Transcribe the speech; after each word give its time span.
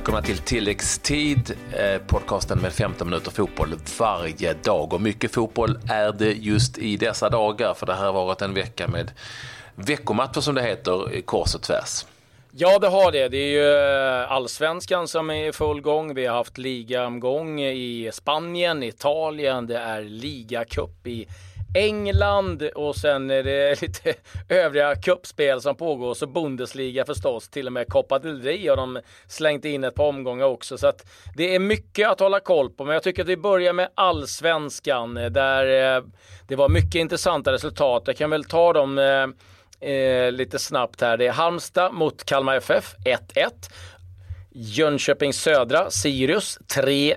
Välkomna 0.00 0.22
till 0.22 0.38
tilläggstid, 0.38 1.56
eh, 1.72 2.02
podcasten 2.06 2.58
med 2.58 2.72
15 2.72 3.10
minuter 3.10 3.30
fotboll 3.30 3.74
varje 3.98 4.52
dag. 4.54 4.92
Och 4.92 5.00
mycket 5.00 5.34
fotboll 5.34 5.78
är 5.90 6.12
det 6.12 6.32
just 6.32 6.78
i 6.78 6.96
dessa 6.96 7.28
dagar, 7.28 7.74
för 7.74 7.86
det 7.86 7.94
här 7.94 8.04
har 8.04 8.12
varit 8.12 8.42
en 8.42 8.54
vecka 8.54 8.88
med 8.88 9.10
veckomatcher 9.74 10.40
som 10.40 10.54
det 10.54 10.62
heter, 10.62 11.20
kors 11.20 11.54
och 11.54 11.62
tvärs. 11.62 12.06
Ja, 12.50 12.78
det 12.78 12.88
har 12.88 13.12
det. 13.12 13.28
Det 13.28 13.36
är 13.36 13.50
ju 13.50 14.22
eh, 14.22 14.32
allsvenskan 14.32 15.08
som 15.08 15.30
är 15.30 15.48
i 15.48 15.52
full 15.52 15.80
gång. 15.80 16.14
Vi 16.14 16.26
har 16.26 16.36
haft 16.36 16.58
ligaomgång 16.58 17.60
i 17.60 18.10
Spanien, 18.12 18.82
Italien. 18.82 19.66
Det 19.66 19.78
är 19.78 20.02
ligacup 20.02 21.06
i 21.06 21.26
England 21.74 22.62
och 22.62 22.96
sen 22.96 23.30
är 23.30 23.42
det 23.42 23.82
lite 23.82 24.14
övriga 24.48 24.96
kuppspel 24.96 25.60
som 25.60 25.76
pågår. 25.76 26.14
Så 26.14 26.26
Bundesliga 26.26 27.04
förstås, 27.04 27.48
till 27.48 27.66
och 27.66 27.72
med 27.72 27.88
Copa 27.88 28.18
del 28.18 28.42
Rey 28.42 28.68
har 28.68 28.76
de 28.76 29.00
slängt 29.28 29.64
in 29.64 29.84
ett 29.84 29.94
par 29.94 30.04
omgångar 30.04 30.44
också. 30.46 30.78
Så 30.78 30.86
att 30.86 31.06
det 31.36 31.54
är 31.54 31.58
mycket 31.58 32.08
att 32.08 32.20
hålla 32.20 32.40
koll 32.40 32.70
på. 32.70 32.84
Men 32.84 32.94
jag 32.94 33.02
tycker 33.02 33.22
att 33.22 33.28
vi 33.28 33.36
börjar 33.36 33.72
med 33.72 33.88
allsvenskan 33.94 35.16
eh, 35.16 35.30
där 35.30 35.96
eh, 35.96 36.02
det 36.48 36.56
var 36.56 36.68
mycket 36.68 36.94
intressanta 36.94 37.52
resultat. 37.52 38.02
Jag 38.06 38.16
kan 38.16 38.30
väl 38.30 38.44
ta 38.44 38.72
dem 38.72 38.98
eh, 38.98 39.90
eh 39.90 40.32
lite 40.32 40.58
snabbt 40.58 41.00
här. 41.00 41.16
Det 41.16 41.26
är 41.26 41.32
Halmstad 41.32 41.94
mot 41.94 42.24
Kalmar 42.24 42.56
FF 42.56 42.94
1-1. 43.04 43.50
Jönköping 44.52 45.32
Södra, 45.32 45.90
Sirius 45.90 46.58
3-1. 46.74 47.14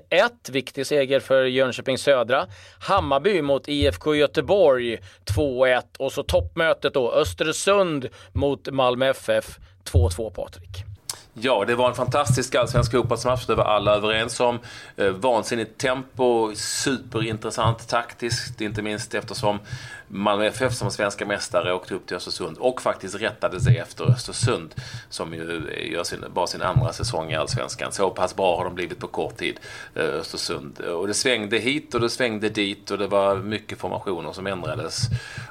Viktig 0.52 0.88
seger 0.88 1.20
för 1.20 1.44
Jönköping 1.44 1.98
Södra. 1.98 2.48
Hammarby 2.80 3.42
mot 3.42 3.68
IFK 3.68 4.16
Göteborg 4.16 4.98
2-1. 5.26 5.82
Och 5.98 6.12
så 6.12 6.24
toppmötet 6.24 6.94
då, 6.94 7.12
Östersund 7.12 8.10
mot 8.32 8.72
Malmö 8.72 9.10
FF 9.10 9.60
2-2 9.92 10.30
Patrik. 10.30 10.93
Ja, 11.36 11.66
det 11.68 11.76
var 11.76 11.90
en 11.90 11.96
fantastisk 11.96 12.56
allsvensk 12.56 12.92
fotbollsmatch. 12.92 13.46
Det 13.46 13.56
var 13.56 13.64
alla 13.64 13.96
överens 13.96 14.40
om. 14.40 14.60
Eh, 14.96 15.08
vansinnigt 15.08 15.78
tempo, 15.78 16.52
superintressant 16.56 17.88
taktiskt, 17.90 18.62
inte 18.62 18.82
minst 18.82 19.14
eftersom 19.14 19.60
Malmö 20.08 20.46
FF 20.46 20.74
som 20.74 20.92
svenska 20.92 21.26
mästare 21.26 21.74
åkte 21.74 21.96
upp 21.96 22.08
till 22.08 22.18
Östersund 22.18 22.58
och 22.58 22.82
faktiskt 22.82 23.16
rättade 23.16 23.62
sig 23.62 23.78
efter 23.78 24.12
Östersund 24.12 24.76
som 25.10 25.34
ju 25.34 25.72
gör 25.94 26.04
sin, 26.04 26.26
bara 26.34 26.48
sin 26.48 26.62
andra 26.62 26.94
säsong 26.94 27.32
i 27.32 27.36
Allsvenskan. 27.36 27.92
Så 27.92 28.10
pass 28.10 28.36
bra 28.36 28.58
har 28.58 28.64
de 28.64 28.76
blivit 28.76 29.00
på 29.00 29.08
kort 29.08 29.38
tid, 29.38 29.60
eh, 29.96 30.04
Östersund. 30.04 30.80
Och 30.80 31.08
det 31.08 31.14
svängde 31.14 31.58
hit 31.58 31.94
och 31.94 32.02
det 32.02 32.10
svängde 32.10 32.50
dit 32.50 32.92
och 32.92 32.98
det 32.98 33.08
var 33.08 33.36
mycket 33.36 33.80
formationer 33.80 34.32
som 34.32 34.48
ändrades. 34.48 35.02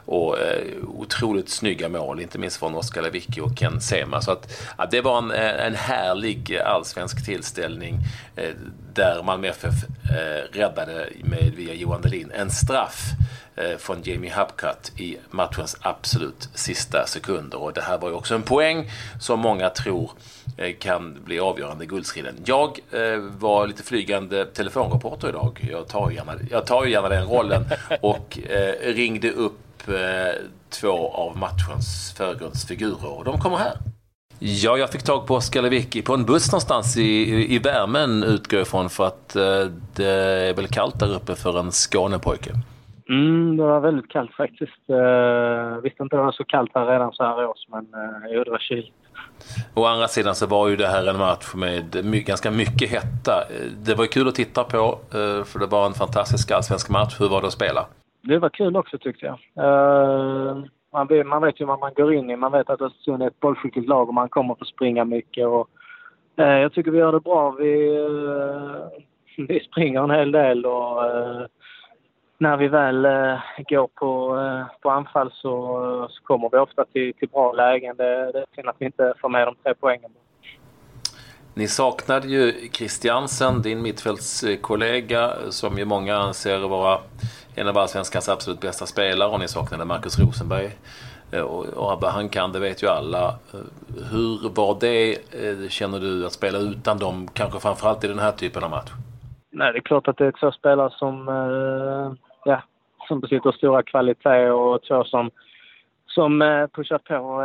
Och 0.05 0.39
eh, 0.39 0.65
otroligt 0.87 1.49
snygga 1.49 1.89
mål, 1.89 2.21
inte 2.21 2.39
minst 2.39 2.57
från 2.57 2.75
Oskar 2.75 3.03
Lewicki 3.03 3.41
och 3.41 3.57
Ken 3.57 3.81
Sema. 3.81 4.23
Så 4.23 4.31
att, 4.31 4.53
ja, 4.79 4.87
det 4.91 5.01
var 5.01 5.19
en, 5.19 5.31
en 5.31 5.72
härlig 5.75 6.57
allsvensk 6.57 7.25
tillställning 7.25 7.99
eh, 8.37 8.51
där 8.95 9.23
Malmö 9.23 9.49
FF 9.49 9.75
eh, 10.11 10.59
räddade 10.59 11.09
med, 11.25 11.53
via 11.57 11.75
Johan 11.75 12.03
Delin 12.03 12.31
en 12.35 12.51
straff 12.51 13.15
Eh, 13.57 13.77
från 13.77 14.03
Jamie 14.03 14.33
Hupcutt 14.35 15.01
i 15.01 15.17
matchens 15.31 15.77
absolut 15.81 16.49
sista 16.55 17.07
sekunder. 17.07 17.59
Och 17.59 17.73
det 17.73 17.81
här 17.81 17.99
var 17.99 18.09
ju 18.09 18.15
också 18.15 18.35
en 18.35 18.43
poäng 18.43 18.91
som 19.21 19.41
många 19.41 19.71
tror 19.71 20.11
kan 20.79 21.25
bli 21.25 21.41
avgörande 21.41 21.85
i 21.85 21.87
guldstriden. 21.87 22.35
Jag 22.45 22.81
var 23.39 23.67
lite 23.67 23.83
flygande 23.83 24.45
telefonreporter 24.45 25.29
idag. 25.29 25.69
Jag 25.71 25.89
tar 25.89 26.11
ju 26.11 26.17
gärna, 26.17 26.33
jag 26.51 26.67
tar 26.67 26.85
ju 26.85 26.91
gärna 26.91 27.09
den 27.09 27.27
rollen 27.27 27.65
och 28.01 28.39
ringde 28.83 29.31
upp 29.31 29.83
två 30.71 31.11
av 31.13 31.37
matchens 31.37 32.15
förgrundsfigurer 32.17 33.19
och 33.19 33.25
de 33.25 33.41
kommer 33.41 33.57
här. 33.57 33.77
Ja, 34.45 34.77
jag 34.79 34.91
fick 34.91 35.03
tag 35.03 35.27
på 35.27 35.35
Oskar 35.35 35.63
Lewicki 35.63 36.03
på 36.03 36.15
en 36.15 36.25
buss 36.25 36.53
någonstans 36.53 36.97
i, 36.97 37.55
i, 37.55 37.59
värmen 37.59 38.23
utgår 38.23 38.59
jag 38.59 38.67
ifrån 38.67 38.91
för 38.91 39.07
att 39.07 39.29
det 39.97 40.07
är 40.07 40.55
väl 40.55 40.67
kallt 40.67 41.01
där 41.01 41.15
uppe 41.15 41.35
för 41.35 41.59
en 41.59 41.71
Skånepojke. 41.71 42.51
Mm, 43.09 43.57
det 43.57 43.63
var 43.63 43.81
väldigt 43.81 44.11
kallt 44.11 44.35
faktiskt. 44.35 44.91
Uh, 44.91 45.83
visste 45.83 46.03
inte 46.03 46.17
det 46.17 46.23
var 46.23 46.33
så 46.33 46.45
kallt 46.45 46.71
här 46.75 46.87
redan 46.87 47.13
så 47.13 47.25
här 47.25 47.47
års, 47.47 47.69
men 47.69 47.87
jo, 48.31 48.45
det 48.45 48.51
var 48.51 48.59
kyligt. 48.59 48.95
Å 49.75 49.85
andra 49.85 50.09
sidan 50.09 50.35
så 50.35 50.47
var 50.47 50.69
ju 50.69 50.77
det 50.77 50.87
här 50.87 51.07
en 51.07 51.19
match 51.19 51.55
med 51.55 52.05
my 52.05 52.23
ganska 52.23 52.51
mycket 52.51 52.91
hetta. 52.91 53.45
Det 53.85 53.95
var 53.95 54.07
kul 54.07 54.29
att 54.29 54.35
titta 54.35 54.65
på, 54.65 54.99
uh, 55.15 55.45
för 55.45 55.59
det 55.59 55.67
var 55.67 55.87
en 55.87 55.95
fantastisk 55.95 56.51
allsvensk 56.51 56.91
match. 56.91 57.21
Hur 57.21 57.29
var 57.29 57.41
det 57.41 57.47
att 57.47 57.53
spela? 57.53 57.87
Det 58.23 58.39
var 58.39 58.49
kul 58.49 58.77
också 58.77 58.99
tyckte 58.99 59.27
jag. 59.27 59.65
Uh, 59.67 60.65
man, 60.93 61.07
vet, 61.07 61.27
man 61.27 61.43
vet 61.43 61.61
ju 61.61 61.65
vad 61.65 61.81
man 61.81 61.95
går 61.95 62.15
in 62.15 62.31
i. 62.31 62.37
Man 62.37 62.53
vet 62.53 62.71
att 62.71 62.81
Östersund 62.81 63.23
är 63.23 63.27
ett 63.27 63.41
bollskickligt 63.41 63.89
lag 63.89 64.09
och 64.09 64.15
man 64.15 64.29
kommer 64.29 64.53
att 64.53 64.59
få 64.59 64.65
springa 64.65 65.05
mycket. 65.05 65.47
Och, 65.47 65.69
eh, 66.37 66.59
jag 66.59 66.73
tycker 66.73 66.91
vi 66.91 66.99
gör 66.99 67.13
det 67.13 67.21
bra. 67.21 67.51
Vi, 67.51 67.97
eh, 67.97 69.45
vi 69.49 69.61
springer 69.61 70.03
en 70.03 70.11
hel 70.11 70.33
del 70.33 70.67
och 70.67 71.05
eh, 71.07 71.47
när 72.39 72.57
vi 72.57 72.69
väl 72.69 73.05
eh, 73.05 73.39
går 73.69 73.89
på, 73.95 74.39
eh, 74.39 74.81
på 74.81 74.91
anfall 74.91 75.31
så, 75.35 76.09
så 76.11 76.23
kommer 76.23 76.49
vi 76.53 76.59
ofta 76.59 76.85
till, 76.85 77.15
till 77.15 77.29
bra 77.29 77.53
lägen. 77.53 77.97
Det, 77.97 78.33
det 78.33 78.39
är 78.39 78.47
synd 78.55 78.69
att 78.69 78.77
vi 78.79 78.87
inte 78.87 79.15
får 79.21 79.29
med 79.29 79.47
de 79.47 79.55
tre 79.55 79.75
poängen. 79.81 80.11
Ni 81.55 81.69
saknade 81.69 82.29
ju 82.29 82.53
Christiansen, 82.73 83.63
din 83.63 83.83
mittfältskollega, 83.83 85.31
som 85.51 85.79
ju 85.79 85.85
många 85.85 86.17
anser 86.17 86.69
vara 86.69 86.99
en 87.55 87.69
av 87.69 87.79
allsvenskans 87.79 88.29
absolut 88.29 88.61
bästa 88.61 88.87
spelare 88.87 89.29
och 89.29 89.41
ni 89.41 89.49
saknade 89.49 89.85
Markus 89.85 90.19
Rosenberg. 90.19 90.71
Eh, 91.33 91.41
och, 91.41 91.65
och 91.65 92.09
han 92.09 92.29
kan, 92.29 92.53
det 92.53 92.61
vet 92.61 92.83
ju 92.83 92.87
alla. 92.87 93.29
Eh, 93.29 93.61
hur 94.11 94.55
var 94.55 94.77
det, 94.81 95.13
eh, 95.13 95.69
känner 95.69 96.01
du, 96.01 96.27
att 96.27 96.33
spela 96.33 96.59
utan 96.59 96.99
dem, 96.99 97.29
kanske 97.35 97.61
framförallt 97.61 98.05
i 98.05 98.09
den 98.09 98.19
här 98.19 98.33
typen 98.33 98.65
av 98.65 98.71
match? 98.71 98.91
Nej, 99.51 99.73
det 99.73 99.79
är 99.79 99.83
klart 99.83 100.09
att 100.09 100.17
det 100.17 100.27
är 100.27 100.33
två 100.33 100.53
spelare 100.53 100.91
som 100.91 101.27
ja, 102.45 102.63
som 103.09 103.21
besitter 103.21 103.53
stora 103.53 103.83
kvaliteter 103.83 104.53
och 104.53 104.83
två 104.83 105.05
som, 105.05 105.31
som 106.07 106.41
pushar 106.73 106.99
på 106.99 107.43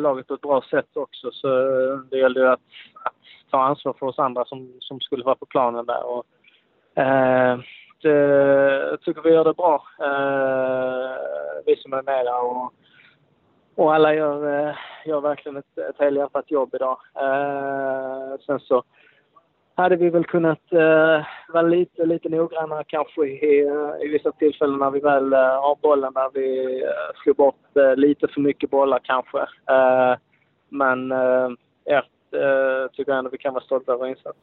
laget 0.00 0.26
på 0.26 0.34
ett 0.34 0.40
bra 0.40 0.62
sätt 0.70 0.96
också. 0.96 1.30
Så 1.32 1.48
det 2.10 2.18
gällde 2.18 2.40
ju 2.40 2.46
att, 2.46 2.60
att 3.04 3.14
ta 3.50 3.62
ansvar 3.62 3.94
för 3.98 4.06
oss 4.06 4.18
andra 4.18 4.44
som, 4.44 4.72
som 4.78 5.00
skulle 5.00 5.24
vara 5.24 5.34
på 5.34 5.46
planen 5.46 5.86
där. 5.86 6.04
Och, 6.06 6.24
eh, 7.02 7.58
det, 8.02 8.10
eh, 8.10 8.88
jag 8.90 9.00
tycker 9.00 9.22
vi 9.22 9.30
gör 9.30 9.44
det 9.44 9.54
bra, 9.54 9.82
eh, 9.98 11.62
vi 11.66 11.76
som 11.76 11.92
är 11.92 12.02
med 12.02 12.26
där. 12.26 12.44
Och, 12.44 12.72
och 13.74 13.94
alla 13.94 14.14
gör, 14.14 14.68
eh, 14.68 14.74
gör 15.04 15.20
verkligen 15.20 15.56
ett, 15.56 15.78
ett 15.78 15.98
helhjärtat 15.98 16.50
jobb 16.50 16.74
idag. 16.74 16.98
Eh, 17.14 18.38
sen 18.46 18.60
så 18.60 18.82
hade 19.74 19.96
vi 19.96 20.10
väl 20.10 20.24
kunnat 20.24 20.72
eh, 20.72 21.26
vara 21.48 21.62
lite, 21.62 22.06
lite 22.06 22.28
noggrannare 22.28 22.84
kanske 22.86 23.26
i, 23.26 23.68
i 24.02 24.08
vissa 24.08 24.32
tillfällen 24.32 24.78
när 24.78 24.90
vi 24.90 25.00
väl 25.00 25.32
eh, 25.32 25.38
har 25.38 25.76
bollen 25.82 26.12
där 26.12 26.30
vi 26.34 26.82
eh, 26.82 27.22
slår 27.22 27.34
bort 27.34 27.56
lite 27.96 28.28
för 28.28 28.40
mycket 28.40 28.70
bollar 28.70 29.00
kanske. 29.02 29.46
Men 30.68 31.12
uh, 31.12 31.50
ja, 31.84 32.02
tycker 32.92 33.12
jag 33.12 33.18
ändå 33.18 33.30
vi 33.30 33.38
kan 33.38 33.54
vara 33.54 33.64
stolta 33.64 33.92
över 33.92 34.06
insatsen. 34.06 34.42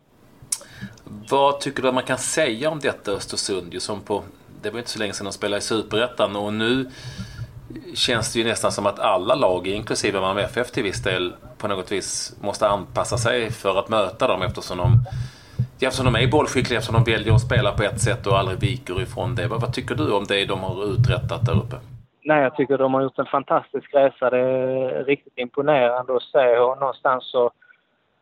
Vad 1.30 1.60
tycker 1.60 1.82
du 1.82 1.88
att 1.88 1.94
man 1.94 2.04
kan 2.04 2.18
säga 2.18 2.70
om 2.70 2.80
detta 2.80 3.12
Östersund? 3.12 3.82
Som 3.82 4.02
på, 4.02 4.24
det 4.62 4.70
var 4.70 4.78
inte 4.78 4.90
så 4.90 5.00
länge 5.00 5.14
sedan 5.14 5.26
de 5.26 5.34
spelade 5.34 5.58
i 5.58 5.62
Superettan 5.62 6.36
och 6.36 6.54
nu 6.54 6.90
känns 7.96 8.34
det 8.34 8.40
ju 8.40 8.46
nästan 8.46 8.72
som 8.72 8.86
att 8.86 9.00
alla 9.00 9.36
lag, 9.36 9.68
inklusive 9.68 10.22
Malmö 10.22 10.42
FF 10.42 10.72
till 10.72 10.84
viss 10.84 11.04
del, 11.04 11.34
på 11.58 11.68
något 11.68 11.92
vis 11.92 12.38
måste 12.42 12.68
anpassa 12.68 13.18
sig 13.18 13.52
för 13.52 13.80
att 13.80 13.90
möta 13.90 14.28
dem 14.28 14.42
eftersom 14.42 14.78
de, 14.78 15.06
eftersom 15.86 16.06
de 16.06 16.16
är 16.16 16.28
bollskickliga, 16.28 16.78
eftersom 16.80 17.04
de 17.04 17.12
väljer 17.12 17.34
att 17.34 17.42
spela 17.42 17.72
på 17.72 17.84
ett 17.84 18.02
sätt 18.02 18.28
och 18.28 18.38
aldrig 18.38 18.60
viker 18.60 19.02
ifrån 19.02 19.36
det. 19.36 19.48
Vad, 19.48 19.62
vad 19.62 19.74
tycker 19.74 19.96
du 19.96 20.12
om 20.12 20.24
det 20.24 20.46
de 20.46 20.60
har 20.60 20.94
uträttat 20.94 21.46
där 21.46 21.58
uppe? 21.58 21.76
Nej, 22.24 22.44
jag 22.44 22.56
tycker 22.56 22.78
de 22.78 22.94
har 22.94 23.02
gjort 23.02 23.20
en 23.20 23.26
fantastisk 23.26 23.94
resa. 23.94 24.30
Det 24.30 24.40
är 24.40 25.04
riktigt 25.04 25.38
imponerande 25.38 26.16
att 26.16 26.24
se 26.24 26.58
och 26.58 26.80
någonstans 26.80 27.32
så, 27.32 27.46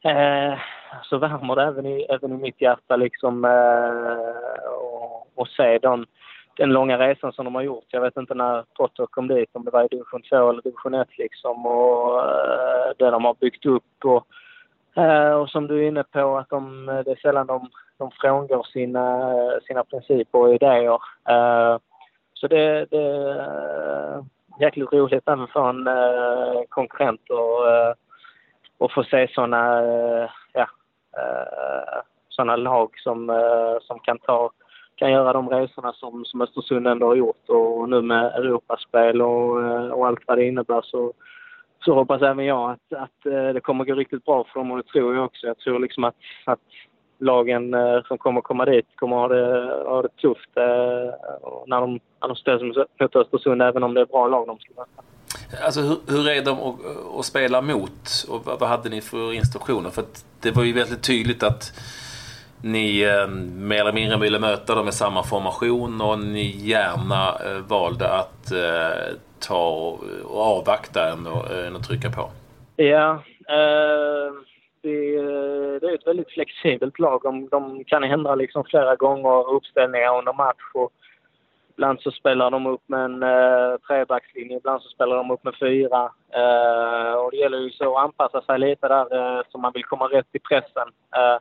eh, 0.10 0.54
så 1.04 1.18
värmer 1.18 1.56
det 1.56 1.64
även 1.64 1.86
i, 1.86 2.02
även 2.10 2.32
i 2.32 2.38
mitt 2.38 2.62
hjärta 2.62 2.96
liksom 2.96 3.46
eh, 3.46 4.70
och, 4.70 5.28
och 5.36 5.48
se 5.48 5.78
den, 5.78 6.06
den 6.58 6.70
långa 6.70 7.00
resan 7.00 7.34
som 7.34 7.46
de 7.46 7.56
har 7.56 7.62
gjort. 7.62 7.86
Jag 7.88 8.02
vet 8.02 8.18
inte 8.18 8.34
när 8.34 8.64
Potter 8.74 9.06
kom 9.06 9.28
dit, 9.28 9.50
om 9.54 9.66
det 9.66 9.72
var 9.72 9.84
i 9.84 9.88
division 9.88 10.22
2 10.22 10.50
eller 10.50 10.62
division 10.62 10.94
1 10.94 11.08
liksom 11.18 11.66
och 11.66 12.20
eh, 12.20 12.92
det 12.98 13.10
de 13.10 13.26
har 13.26 13.34
byggt 13.34 13.66
upp 13.66 14.06
och, 14.06 14.28
eh, 15.02 15.32
och 15.32 15.50
som 15.50 15.68
du 15.68 15.84
är 15.84 15.88
inne 15.88 16.04
på 16.04 16.38
att 16.38 16.50
de, 16.50 16.86
det 16.86 17.12
är 17.12 17.22
sällan 17.22 17.48
de, 17.48 17.70
de 17.98 18.12
frångår 18.12 18.64
sina, 18.64 19.34
sina 19.68 19.84
principer 19.84 20.40
och 20.40 20.54
idéer. 20.54 21.00
Eh, 21.30 21.78
så 22.34 22.48
det, 22.48 22.86
det 22.92 23.02
är 23.02 24.26
jäkligt 24.60 24.94
roligt 24.94 25.24
även 25.28 25.48
för 25.48 25.70
en 25.70 25.88
eh, 25.88 26.62
konkurrent 26.70 27.30
och, 27.30 27.72
eh, 27.72 27.94
och 28.78 28.92
få 28.92 29.04
se 29.04 29.28
sådana 29.32 29.82
uh, 31.18 32.02
såna 32.36 32.56
lag 32.56 33.00
som, 33.00 33.30
eh, 33.30 33.78
som 33.82 34.00
kan 34.00 34.18
ta 34.18 34.52
kan 34.96 35.12
göra 35.12 35.34
de 35.34 35.50
resorna 35.50 35.94
som, 35.94 36.26
som 36.26 36.42
Östersund 36.42 36.88
ändå 36.88 37.08
har 37.08 37.16
gjort 37.16 37.50
och 37.50 37.90
nu 37.90 38.02
med 38.02 38.26
Europaspel 38.26 39.22
och, 39.22 39.64
eh, 39.64 39.88
och 39.88 40.08
allt 40.08 40.20
vad 40.28 40.38
det 40.38 40.48
innebär 40.48 40.82
så, 40.82 41.14
så 41.86 41.94
hoppas 41.94 42.22
även 42.22 42.46
jag 42.46 42.72
att, 42.72 43.00
att 43.00 43.24
det 43.54 43.64
kommer 43.64 43.86
gå 43.86 43.96
riktigt 43.96 44.26
bra 44.26 44.44
för 44.44 44.60
dem 44.60 44.72
och 44.72 44.78
det 44.78 44.84
tror 44.84 45.16
jag 45.16 45.26
också. 45.26 45.48
Jag 45.48 45.58
tror 45.58 45.80
liksom 45.80 46.04
att, 46.04 46.16
att 46.46 46.60
lagen 47.20 47.76
som 48.08 48.18
kommer 48.18 48.42
komma 48.42 48.66
dit 48.66 48.86
kommer 48.96 49.16
ha 49.16 49.28
det, 49.28 49.84
ha 49.86 50.02
det 50.02 50.16
tufft 50.22 50.50
när 51.66 51.82
de, 51.82 52.00
när 52.22 52.28
de 52.28 52.36
ställs 52.36 52.78
mot 53.02 53.16
Östersund 53.16 53.62
även 53.62 53.84
om 53.84 53.94
det 53.94 54.02
är 54.02 54.06
bra 54.06 54.28
lag 54.28 54.48
de 54.48 54.60
ska 54.60 54.74
möta. 54.74 55.15
Alltså 55.66 55.82
hur, 55.82 55.98
hur 56.08 56.28
är 56.28 56.42
de 56.42 56.60
att, 56.60 56.76
att 57.20 57.26
spela 57.26 57.62
mot 57.62 58.26
och 58.30 58.46
vad, 58.46 58.60
vad 58.60 58.70
hade 58.70 58.90
ni 58.90 59.02
för 59.02 59.34
instruktioner? 59.34 59.90
För 59.90 60.04
det 60.42 60.52
var 60.52 60.64
ju 60.64 60.74
väldigt 60.74 61.04
tydligt 61.04 61.44
att 61.44 61.80
ni 62.62 63.02
eh, 63.02 63.28
mer 63.56 63.82
eller 63.82 63.94
mindre 63.94 64.18
ville 64.18 64.40
möta 64.40 64.76
dem 64.76 64.86
med 64.86 64.94
samma 64.94 65.24
formation 65.24 66.02
och 66.02 66.20
ni 66.20 66.56
gärna 66.58 67.30
eh, 67.30 67.58
valde 67.68 68.10
att 68.10 68.52
eh, 68.52 69.16
ta 69.48 69.98
och 70.24 70.58
avvakta 70.58 71.10
än, 71.10 71.28
eh, 71.28 71.68
än 71.68 71.76
att 71.76 71.88
trycka 71.88 72.10
på. 72.10 72.30
Ja, 72.76 73.12
eh, 73.50 74.34
det, 74.82 75.16
eh, 75.16 75.80
det, 75.82 75.88
är 75.88 75.96
ett 75.96 76.08
väldigt 76.08 76.32
flexibelt 76.32 77.00
lag. 77.00 77.22
De, 77.24 77.48
de 77.50 77.84
kan 77.84 78.04
ändra 78.04 78.36
liksom 78.36 78.64
flera 78.64 78.96
gånger 78.96 79.54
uppställningar 79.56 80.18
under 80.18 80.34
match. 80.34 80.64
Och 80.74 80.92
ibland 81.76 82.02
så 82.02 82.12
spelar 82.12 82.52
de 82.52 82.66
upp 82.68 82.82
med 82.88 83.06
en 83.06 83.24
eh, 83.24 83.78
trebackslinje, 83.88 84.58
ibland 84.58 84.82
så 84.82 84.90
spelar 84.90 85.16
de 85.16 85.32
upp 85.32 85.44
med 85.44 85.56
fyra. 85.60 86.12
Eh, 86.30 87.14
och 87.14 87.32
det 87.32 87.38
gäller 87.38 87.58
ju 87.58 87.70
så 87.70 87.98
att 87.98 88.04
anpassa 88.04 88.42
sig 88.42 88.60
lite 88.60 88.88
där 88.88 89.38
eh, 89.38 89.42
så 89.50 89.58
man 89.58 89.72
vill 89.74 89.84
komma 89.84 90.06
rätt 90.06 90.28
i 90.32 90.40
pressen. 90.40 90.88
Eh, 91.16 91.38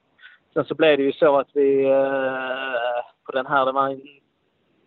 Sen 0.54 0.64
så 0.64 0.74
blev 0.74 0.96
det 0.96 1.02
ju 1.02 1.12
så 1.12 1.38
att 1.38 1.48
vi 1.52 1.84
eh, 1.84 3.04
på 3.26 3.32
den 3.32 3.46
här, 3.46 3.66
det, 3.66 3.72
var, 3.72 4.00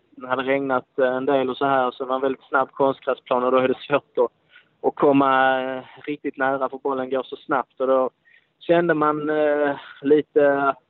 det 0.10 0.28
hade 0.28 0.44
regnat 0.44 1.00
eh, 1.00 1.16
en 1.16 1.26
del 1.26 1.50
och 1.50 1.58
så 1.58 1.66
här, 1.66 1.92
så 1.92 2.04
det 2.04 2.10
var 2.10 2.16
en 2.16 2.22
väldigt 2.22 2.48
snabb 2.50 2.72
konstgräsplan 2.72 3.44
och 3.44 3.52
då 3.52 3.58
är 3.58 3.68
det 3.68 3.78
svårt 3.88 4.18
att, 4.18 4.32
att 4.88 4.96
komma 4.96 5.62
eh, 5.62 5.84
riktigt 6.06 6.38
nära 6.38 6.70
för 6.70 6.78
bollen 6.78 7.10
går 7.10 7.24
så 7.24 7.36
snabbt 7.36 7.80
och 7.80 7.88
då 7.88 8.10
kände 8.60 8.94
man 8.94 9.30
eh, 9.30 9.76
lite 10.02 10.62
att, 10.62 10.87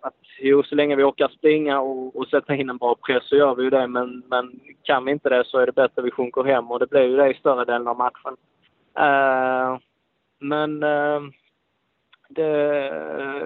att 0.00 0.14
jo, 0.38 0.62
så 0.62 0.74
länge 0.74 0.96
vi 0.96 1.02
orkar 1.02 1.28
springa 1.28 1.80
och, 1.80 2.16
och 2.16 2.28
sätta 2.28 2.54
in 2.54 2.70
en 2.70 2.76
bra 2.76 2.96
press 3.06 3.28
så 3.28 3.36
gör 3.36 3.54
vi 3.54 3.62
ju 3.62 3.70
det 3.70 3.86
men, 3.86 4.22
men 4.26 4.60
kan 4.82 5.04
vi 5.04 5.12
inte 5.12 5.28
det 5.28 5.44
så 5.46 5.58
är 5.58 5.66
det 5.66 5.72
bättre 5.72 6.00
att 6.00 6.06
vi 6.06 6.10
sjunker 6.10 6.42
hem 6.42 6.70
och 6.70 6.78
det 6.78 6.90
blev 6.90 7.04
ju 7.04 7.16
det 7.16 7.30
i 7.30 7.34
större 7.34 7.64
delen 7.64 7.88
av 7.88 7.96
matchen. 7.96 8.36
Uh, 8.98 9.78
men 10.38 10.82
uh, 10.82 11.20
det, 12.28 12.48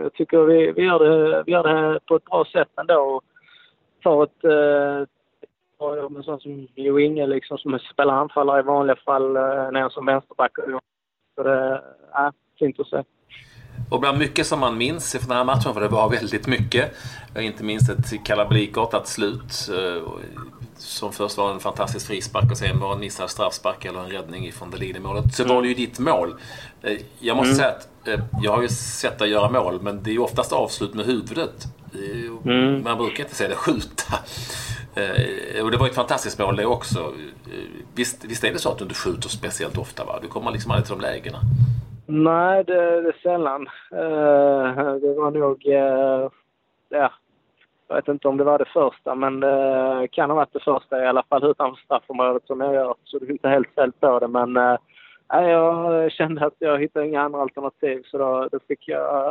jag 0.03 0.13
tycker 0.13 0.39
vi, 0.39 0.73
vi, 0.73 0.83
gör 0.83 0.99
det, 0.99 1.43
vi 1.47 1.53
gör 1.53 1.63
det 1.63 2.01
på 2.07 2.17
ett 2.17 2.25
bra 2.25 2.45
sätt 2.45 2.69
ändå. 2.77 3.01
Och 3.01 3.25
tar 4.03 4.25
ett 4.25 4.45
eh, 4.45 5.07
uh, 5.87 5.97
jobb 5.97 6.13
med 6.13 6.25
sån 6.25 6.41
som 6.41 6.69
Jo 6.75 6.99
Inge 6.99 7.27
liksom, 7.27 7.59
som 7.59 7.79
spelar 7.79 8.15
anfallare 8.15 8.61
i 8.61 8.63
vanliga 8.63 8.97
fall 8.97 9.37
eh, 9.37 9.73
ner 9.73 9.89
som 9.89 10.07
vänsterback. 10.07 10.53
Så 11.35 11.43
det 11.43 11.83
är 12.13 12.33
fint 12.59 12.81
att 12.81 12.87
se. 12.87 13.03
Och 13.89 14.01
bland 14.01 14.19
mycket 14.19 14.47
som 14.47 14.61
man 14.61 14.79
minns 14.79 15.13
från 15.13 15.29
den 15.29 15.37
här 15.37 15.45
matchen, 15.45 15.75
för 15.75 15.81
det 15.81 15.89
var 15.89 16.09
väldigt 16.09 16.47
mycket. 16.47 16.95
Inte 17.39 17.65
minst 17.65 17.91
ett 17.91 18.25
kalabrikartat 18.25 19.09
slut. 19.09 19.69
Eh, 19.69 20.03
som 20.79 21.13
först 21.13 21.37
var 21.37 21.53
en 21.53 21.61
fantastisk 21.61 22.07
frispark 22.07 22.51
och 22.51 22.57
sen 22.57 22.81
var 22.81 22.93
en 22.93 23.01
missad 23.01 23.31
straffspark 23.31 23.85
eller 23.85 24.01
en 24.01 24.11
räddning 24.11 24.47
ifrån 24.47 24.71
Delini-målet. 24.71 25.35
Så 25.35 25.45
var 25.45 25.63
det 25.63 25.69
ju 25.69 25.75
ditt 25.75 25.99
mål. 25.99 26.35
Eh, 26.83 26.99
jag 27.19 27.37
måste 27.37 27.53
mm. 27.53 27.57
säga 27.57 27.69
att 27.69 28.09
eh, 28.09 28.25
jag 28.43 28.53
har 28.53 28.63
ju 28.63 28.69
sett 28.69 29.19
dig 29.19 29.31
göra 29.31 29.51
mål, 29.51 29.83
men 29.83 30.03
det 30.03 30.11
är 30.11 30.13
ju 30.13 30.19
oftast 30.19 30.53
avslut 30.53 30.95
med 30.95 31.07
huvudet. 31.07 31.67
Mm. 32.45 32.83
Man 32.83 32.99
brukar 32.99 33.25
inte 33.25 33.37
säga 33.37 33.49
det 33.49 33.55
skjuta. 33.55 34.15
Och 35.63 35.71
det 35.71 35.77
var 35.77 35.87
ett 35.87 35.95
fantastiskt 35.95 36.39
mål 36.39 36.57
det 36.57 36.67
också. 36.67 37.13
Visst, 37.95 38.25
visst 38.25 38.45
är 38.45 38.53
det 38.53 38.59
så 38.59 38.71
att 38.71 38.79
du 38.79 38.85
inte 38.85 38.95
skjuter 38.95 39.29
speciellt 39.29 39.79
ofta? 39.79 40.05
Va? 40.05 40.19
Du 40.23 40.29
kommer 40.29 40.51
liksom 40.51 40.71
aldrig 40.71 40.87
till 40.87 40.97
de 40.97 41.01
lägena. 41.01 41.41
Nej, 42.07 42.65
det, 42.65 43.01
det 43.01 43.09
är 43.09 43.21
sällan. 43.23 43.63
Uh, 43.93 44.95
det 44.95 45.15
var 45.15 45.31
nog... 45.31 45.67
Uh, 45.67 46.31
ja, 46.89 47.13
jag 47.89 47.97
vet 47.97 48.09
inte 48.09 48.29
om 48.29 48.37
det 48.37 48.45
var 48.45 48.59
det 48.59 48.65
första, 48.73 49.15
men 49.15 49.41
det 49.41 50.09
kan 50.13 50.31
ha 50.31 50.37
varit 50.37 50.53
det 50.53 50.65
första 50.65 51.05
i 51.05 51.07
alla 51.07 51.23
fall 51.23 51.45
utanför 51.45 51.83
straffområdet 51.85 52.47
som 52.47 52.61
jag 52.61 52.75
gör. 52.75 52.95
Så 53.05 53.19
det 53.19 53.27
är 53.27 53.31
inte 53.31 53.49
helt 53.49 53.75
fel 53.75 53.93
på 53.93 54.19
det, 54.19 54.29
men 54.29 54.57
uh, 54.57 54.77
jag 55.29 56.13
kände 56.13 56.47
att 56.47 56.55
jag 56.59 56.81
hittade 56.81 57.07
inga 57.07 57.23
andra 57.23 57.41
alternativ 57.41 58.03
så 58.05 58.19
då, 58.19 58.49
då 58.53 58.59
fick 58.69 58.89
jag 58.89 59.27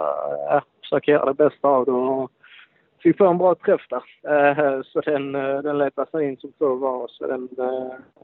uh, 0.54 0.62
försöka 0.82 1.12
göra 1.12 1.26
det 1.26 1.34
bästa 1.34 1.68
av 1.68 1.86
det 1.86 1.92
och 1.92 2.32
fick 3.04 3.18
få 3.18 3.28
en 3.28 3.38
bra 3.38 3.56
träff 3.56 3.82
där. 3.90 4.04
Uh, 4.32 4.82
så 4.84 5.02
den, 5.02 5.32
den 5.64 5.78
letade 5.78 6.12
sig 6.12 6.26
in 6.26 6.38
som 6.38 6.52
tur 6.52 6.76
var. 6.76 7.08
Så 7.08 7.28
den, 7.28 7.50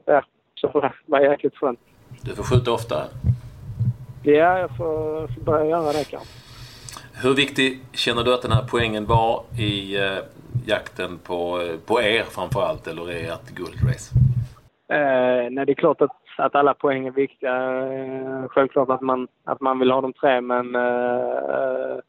ja, 0.04 0.22
så 0.54 0.80
det 0.80 0.92
var 1.06 1.20
jäkligt 1.20 1.56
skönt. 1.56 1.80
Du 2.24 2.34
får 2.34 2.42
skjuta 2.42 2.72
ofta? 2.72 2.96
Ja, 4.22 4.58
jag 4.58 4.76
får, 4.76 5.26
får 5.26 5.40
börja 5.40 5.66
göra 5.66 5.92
det 5.92 6.10
kanske. 6.10 6.40
Hur 7.22 7.34
viktig 7.34 7.80
känner 7.92 8.24
du 8.24 8.34
att 8.34 8.42
den 8.42 8.52
här 8.52 8.64
poängen 8.70 9.06
var 9.06 9.42
i 9.58 9.96
eh, 9.96 10.18
jakten 10.66 11.18
på, 11.18 11.68
på 11.86 12.02
er 12.02 12.22
framförallt, 12.22 12.86
eller 12.86 13.10
är 13.10 13.32
ert 13.32 13.50
guldrace? 13.50 14.14
Eh, 14.88 15.50
nej, 15.50 15.66
det 15.66 15.72
är 15.72 15.74
klart 15.74 16.00
att, 16.00 16.16
att 16.38 16.54
alla 16.54 16.74
poäng 16.74 17.06
är 17.06 17.10
viktiga. 17.10 17.56
Eh, 17.92 18.48
självklart 18.48 18.90
att 18.90 19.00
man, 19.00 19.28
att 19.44 19.60
man 19.60 19.78
vill 19.78 19.90
ha 19.90 20.00
de 20.00 20.12
tre, 20.12 20.40
men 20.40 20.74
eh, 20.74 22.00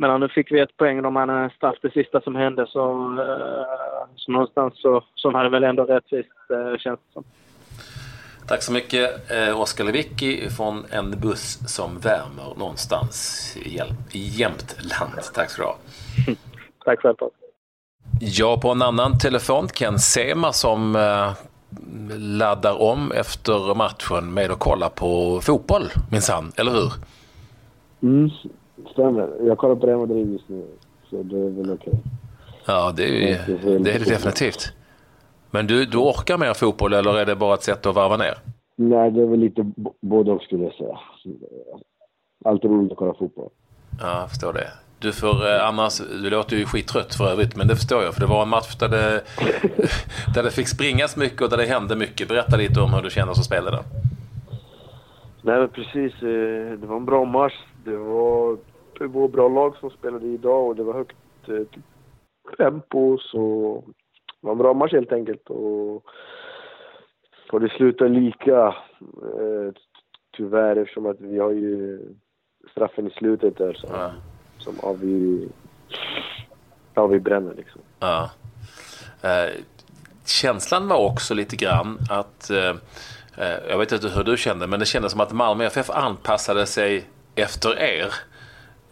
men 0.00 0.20
nu 0.20 0.28
fick 0.28 0.52
vi 0.52 0.60
ett 0.60 0.76
poäng 0.76 1.04
om 1.04 1.14
man 1.14 1.30
en 1.30 1.50
straff 1.50 1.76
det 1.82 1.90
sista 1.90 2.20
som 2.20 2.34
hände 2.34 2.66
så, 2.66 2.90
eh, 3.20 4.14
så 4.16 4.32
någonstans 4.32 4.80
så, 4.80 5.04
så 5.14 5.30
var 5.30 5.44
det 5.44 5.50
väl 5.50 5.64
ändå 5.64 5.84
rättvist 5.84 6.28
eh, 6.50 6.78
känns 6.78 7.00
det 7.00 7.12
som. 7.12 7.24
Tack 8.50 8.62
så 8.62 8.72
mycket 8.72 9.30
eh, 9.30 9.60
Oskar 9.60 9.84
Lewicki 9.84 10.50
från 10.50 10.84
en 10.90 11.20
buss 11.20 11.58
som 11.66 11.98
värmer 11.98 12.54
någonstans 12.58 13.56
i 14.12 14.18
Jämtland. 14.18 15.12
Tack 15.34 15.50
ska 15.50 15.62
du 15.62 15.68
ha. 15.68 15.76
Tack 16.84 17.00
själv. 17.00 17.16
Ja, 18.20 18.60
på 18.62 18.70
en 18.70 18.82
annan 18.82 19.18
telefon 19.18 19.68
Ken 19.68 19.98
Sema 19.98 20.52
som 20.52 20.96
eh, 20.96 21.32
laddar 22.18 22.82
om 22.82 23.12
efter 23.12 23.74
matchen 23.74 24.34
med 24.34 24.50
att 24.50 24.58
kolla 24.58 24.88
på 24.88 25.40
fotboll 25.40 25.84
minsann, 26.10 26.52
eller 26.56 26.72
hur? 26.72 26.92
Mm, 28.02 28.30
stämmer. 28.92 29.30
Jag 29.46 29.58
kollar 29.58 29.76
på 29.76 29.86
Real 29.86 29.98
Madrid 29.98 30.32
just 30.32 30.48
nu, 30.48 30.66
så 31.10 31.22
det 31.22 31.36
är 31.36 31.50
väl 31.50 31.72
okej. 31.72 31.92
Okay. 31.92 32.00
Ja, 32.64 32.92
det 32.96 33.32
är, 33.32 33.46
det 33.78 33.92
är 33.92 33.98
det 33.98 34.10
definitivt. 34.10 34.72
Men 35.50 35.66
du, 35.66 35.84
du 35.84 35.98
orkar 35.98 36.38
mer 36.38 36.54
fotboll 36.54 36.92
eller 36.92 37.18
är 37.18 37.26
det 37.26 37.36
bara 37.36 37.54
ett 37.54 37.62
sätt 37.62 37.86
att 37.86 37.94
varva 37.94 38.16
ner? 38.16 38.34
Nej, 38.76 39.10
det 39.10 39.22
är 39.22 39.26
väl 39.26 39.40
lite 39.40 39.72
både 40.00 40.32
och 40.32 40.42
skulle 40.42 40.64
jag 40.64 40.74
säga. 40.74 40.98
Alltid 42.44 42.70
roligt 42.70 42.92
att 42.92 42.98
kolla 42.98 43.14
fotboll. 43.14 43.50
Ja, 44.00 44.20
jag 44.20 44.28
förstår 44.28 44.52
det. 44.52 44.70
Du 44.98 45.12
får 45.12 45.46
eh, 45.48 45.68
annars, 45.68 45.98
du 45.98 46.30
låter 46.30 46.56
ju 46.56 46.64
skittrött 46.64 47.14
för 47.14 47.24
övrigt, 47.24 47.56
men 47.56 47.68
det 47.68 47.76
förstår 47.76 48.02
jag. 48.02 48.14
För 48.14 48.20
det 48.20 48.26
var 48.26 48.42
en 48.42 48.48
match 48.48 48.76
där 48.76 48.88
det, 48.88 49.22
där 50.34 50.42
det 50.42 50.50
fick 50.50 50.68
springas 50.68 51.16
mycket 51.16 51.42
och 51.42 51.50
där 51.50 51.56
det 51.56 51.64
hände 51.64 51.96
mycket. 51.96 52.28
Berätta 52.28 52.56
lite 52.56 52.80
om 52.80 52.94
hur 52.94 53.02
du 53.02 53.10
känner 53.10 53.32
som 53.32 53.44
spelare. 53.44 53.78
Nej, 55.42 55.58
men 55.58 55.68
precis. 55.68 56.12
Eh, 56.22 56.78
det 56.80 56.86
var 56.86 56.96
en 56.96 57.04
bra 57.04 57.24
match. 57.24 57.58
Det 57.84 57.96
var 57.96 58.58
två 58.98 59.28
bra 59.28 59.48
lag 59.48 59.76
som 59.76 59.90
spelade 59.90 60.26
idag 60.26 60.66
och 60.66 60.76
det 60.76 60.82
var 60.82 60.94
högt 60.94 61.16
eh, 61.48 61.80
tempo. 62.56 63.18
Så 63.18 63.84
det 64.40 64.46
var 64.46 64.52
en 64.52 64.58
bra 64.58 64.74
match 64.74 64.92
helt 64.92 65.12
enkelt. 65.12 65.50
Och, 65.50 66.04
och 67.52 67.60
det 67.60 67.68
slutar 67.68 68.08
lika 68.08 68.66
eh, 68.66 69.72
tyvärr 70.36 70.76
eftersom 70.76 71.06
att 71.06 71.20
vi 71.20 71.38
har 71.38 71.50
ju 71.50 72.00
straffen 72.70 73.06
i 73.06 73.10
slutet 73.10 73.58
där 73.58 73.72
som, 73.72 73.90
ja. 73.92 74.12
som 74.58 74.80
av 74.80 75.00
vi, 75.00 75.48
ja, 76.94 77.06
vi 77.06 77.20
bränner 77.20 77.54
liksom. 77.54 77.80
Ja. 78.00 78.30
Eh, 79.22 79.50
känslan 80.26 80.88
var 80.88 81.06
också 81.10 81.34
lite 81.34 81.56
grann 81.56 81.98
att, 82.10 82.50
eh, 82.50 82.76
eh 83.36 83.68
jag 83.68 83.78
vet 83.78 83.92
inte 83.92 84.08
hur 84.08 84.24
du 84.24 84.36
kände, 84.36 84.66
men 84.66 84.80
det 84.80 84.86
kändes 84.86 85.12
som 85.12 85.20
att 85.20 85.32
Malmö 85.32 85.64
FF 85.64 85.90
anpassade 85.90 86.66
sig 86.66 87.04
efter 87.34 87.78
er. 87.78 88.14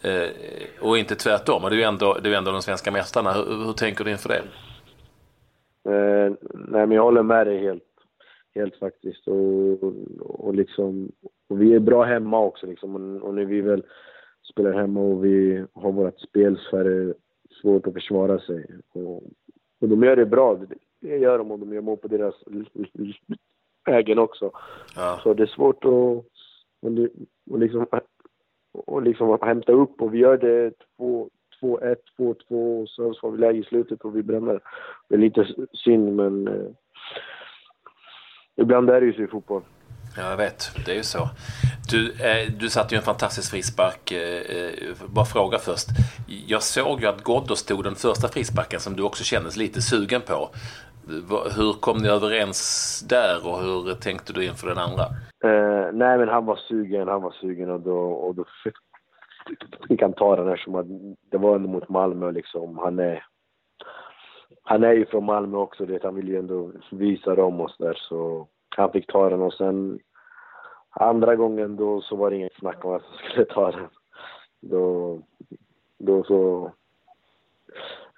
Eh, 0.02 0.30
och 0.80 0.98
inte 0.98 1.14
tvärtom. 1.14 1.64
Och 1.64 1.70
det 1.70 1.76
är 1.76 1.78
ju 1.78 1.84
ändå, 1.84 2.18
det 2.22 2.28
är 2.28 2.34
ändå 2.34 2.52
de 2.52 2.62
svenska 2.62 2.90
mästarna. 2.90 3.32
Hur, 3.32 3.64
hur 3.64 3.72
tänker 3.72 4.04
du 4.04 4.10
inför 4.10 4.28
det? 4.28 4.42
Eh, 5.88 6.32
nej, 6.54 6.86
men 6.86 6.90
jag 6.90 7.02
håller 7.02 7.22
med 7.22 7.46
dig 7.46 7.58
helt, 7.58 7.84
helt 8.54 8.76
faktiskt. 8.76 9.28
Och, 9.28 9.82
och, 10.20 10.54
liksom, 10.54 11.12
och 11.48 11.62
vi 11.62 11.74
är 11.74 11.80
bra 11.80 12.04
hemma 12.04 12.40
också 12.40 12.66
liksom. 12.66 12.94
Och, 12.94 13.28
och 13.28 13.34
när 13.34 13.44
vi 13.44 13.60
väl 13.60 13.82
spelar 14.52 14.72
hemma 14.72 15.00
och 15.00 15.24
vi 15.24 15.64
har 15.72 15.92
vårt 15.92 16.20
spel 16.20 16.58
så 16.70 16.76
är 16.76 16.84
det 16.84 17.14
svårt 17.62 17.86
att 17.86 17.94
försvara 17.94 18.38
sig. 18.38 18.66
Och, 18.92 19.22
och 19.80 19.88
de 19.88 20.02
gör 20.02 20.16
det 20.16 20.26
bra. 20.26 20.60
Det 21.00 21.16
gör 21.16 21.38
de 21.38 21.50
och 21.50 21.58
de 21.58 21.72
gör 21.72 21.80
mål 21.80 21.96
på 21.96 22.08
deras 22.08 22.34
ägen 23.88 24.18
också. 24.18 24.50
Ja. 24.96 25.20
Så 25.22 25.34
det 25.34 25.42
är 25.42 25.46
svårt 25.46 25.84
att 25.84 26.24
och, 27.50 27.58
liksom, 27.58 27.86
och 28.72 29.02
liksom 29.02 29.38
hämta 29.42 29.72
upp 29.72 30.02
och 30.02 30.14
vi 30.14 30.18
gör 30.18 30.38
det 30.38 30.72
två, 30.96 31.30
2-1, 31.62 31.96
2-2 32.18 32.82
och 32.82 32.88
så 32.88 33.14
får 33.20 33.30
vi 33.30 33.38
läge 33.38 33.58
i 33.58 33.64
slutet 33.64 34.00
och 34.00 34.16
vi 34.16 34.22
bränner. 34.22 34.60
Det 35.08 35.14
är 35.14 35.18
lite 35.18 35.46
synd 35.72 36.16
men 36.16 36.48
eh, 36.48 36.70
ibland 38.56 38.90
är 38.90 39.00
det 39.00 39.06
ju 39.06 39.12
så 39.12 39.22
i 39.22 39.26
fotboll. 39.26 39.62
Ja, 40.16 40.30
jag 40.30 40.36
vet. 40.36 40.70
Det 40.86 40.92
är 40.92 40.96
ju 40.96 41.02
så. 41.02 41.28
Du, 41.90 42.12
eh, 42.12 42.52
du 42.60 42.68
satte 42.68 42.94
ju 42.94 42.96
en 42.96 43.04
fantastisk 43.04 43.50
frispark. 43.50 44.12
Eh, 44.12 44.40
eh 44.56 44.94
bara 45.06 45.24
fråga 45.24 45.58
först. 45.58 45.88
Jag 46.46 46.62
såg 46.62 47.00
ju 47.00 47.06
att 47.06 47.24
Ghoddos 47.24 47.64
tog 47.64 47.84
den 47.84 47.94
första 47.94 48.28
frisparken 48.28 48.80
som 48.80 48.96
du 48.96 49.02
också 49.02 49.24
kändes 49.24 49.56
lite 49.56 49.82
sugen 49.82 50.20
på. 50.20 50.48
Hur 51.56 51.72
kom 51.80 51.98
ni 51.98 52.08
överens 52.08 53.00
där 53.08 53.46
och 53.46 53.58
hur 53.58 53.94
tänkte 53.94 54.32
du 54.32 54.44
inför 54.44 54.68
den 54.68 54.78
andra? 54.78 55.04
Eh, 55.44 55.92
nej, 55.92 56.18
men 56.18 56.28
han 56.28 56.46
var 56.46 56.56
sugen, 56.56 57.08
han 57.08 57.22
var 57.22 57.30
sugen 57.30 57.70
och 57.70 57.80
då, 57.80 57.98
och 57.98 58.34
då 58.34 58.44
fick 58.64 58.74
han 60.00 60.12
ta 60.12 60.36
den 60.36 60.48
eftersom 60.48 60.74
att 60.74 60.86
det 61.30 61.38
var 61.38 61.56
ändå 61.56 61.68
mot 61.68 61.88
Malmö 61.88 62.30
liksom. 62.30 62.78
Han 62.78 62.98
är, 62.98 63.24
han 64.62 64.84
är 64.84 64.92
ju 64.92 65.06
från 65.06 65.24
Malmö 65.24 65.58
också, 65.58 65.86
det, 65.86 66.02
han 66.02 66.14
vill 66.14 66.28
ju 66.28 66.38
ändå 66.38 66.72
visa 66.90 67.34
dem 67.34 67.60
och 67.60 67.70
sådär 67.70 67.94
så 67.94 68.48
han 68.76 68.92
fick 68.92 69.06
ta 69.06 69.30
den 69.30 69.42
och 69.42 69.54
sen 69.54 70.00
andra 70.90 71.36
gången 71.36 71.76
då 71.76 72.00
så 72.00 72.16
var 72.16 72.30
det 72.30 72.36
inget 72.36 72.54
snack 72.54 72.84
om 72.84 72.92
att 72.92 73.02
han 73.02 73.30
skulle 73.30 73.44
ta 73.44 73.70
den. 73.70 73.88
Då, 74.60 75.18
då 75.98 76.24
så 76.24 76.72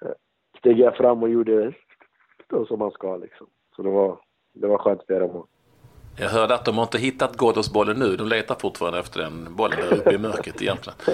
eh, 0.01 0.11
steg 0.59 0.79
jag 0.79 0.97
fram 0.97 1.23
och 1.23 1.29
gjorde 1.29 1.73
det 2.47 2.65
som 2.67 2.79
man 2.79 2.91
ska 2.91 3.17
liksom. 3.17 3.47
Så 3.75 3.81
det 3.81 3.89
var, 3.89 4.19
det 4.53 4.67
var 4.67 4.77
skönt 4.77 5.03
för 5.07 5.27
mål. 5.27 5.47
Jag 6.15 6.29
hörde 6.29 6.55
att 6.55 6.65
de 6.65 6.75
har 6.75 6.83
inte 6.83 6.97
hittat 6.97 7.37
Ghoddos-bollen 7.37 7.99
nu. 7.99 8.15
De 8.15 8.27
letar 8.27 8.55
fortfarande 8.55 8.99
efter 8.99 9.19
den 9.19 9.55
bollen 9.55 9.79
där 9.79 9.97
uppe 9.97 10.11
i 10.11 10.17
mörkret 10.17 10.61
egentligen. 10.61 10.99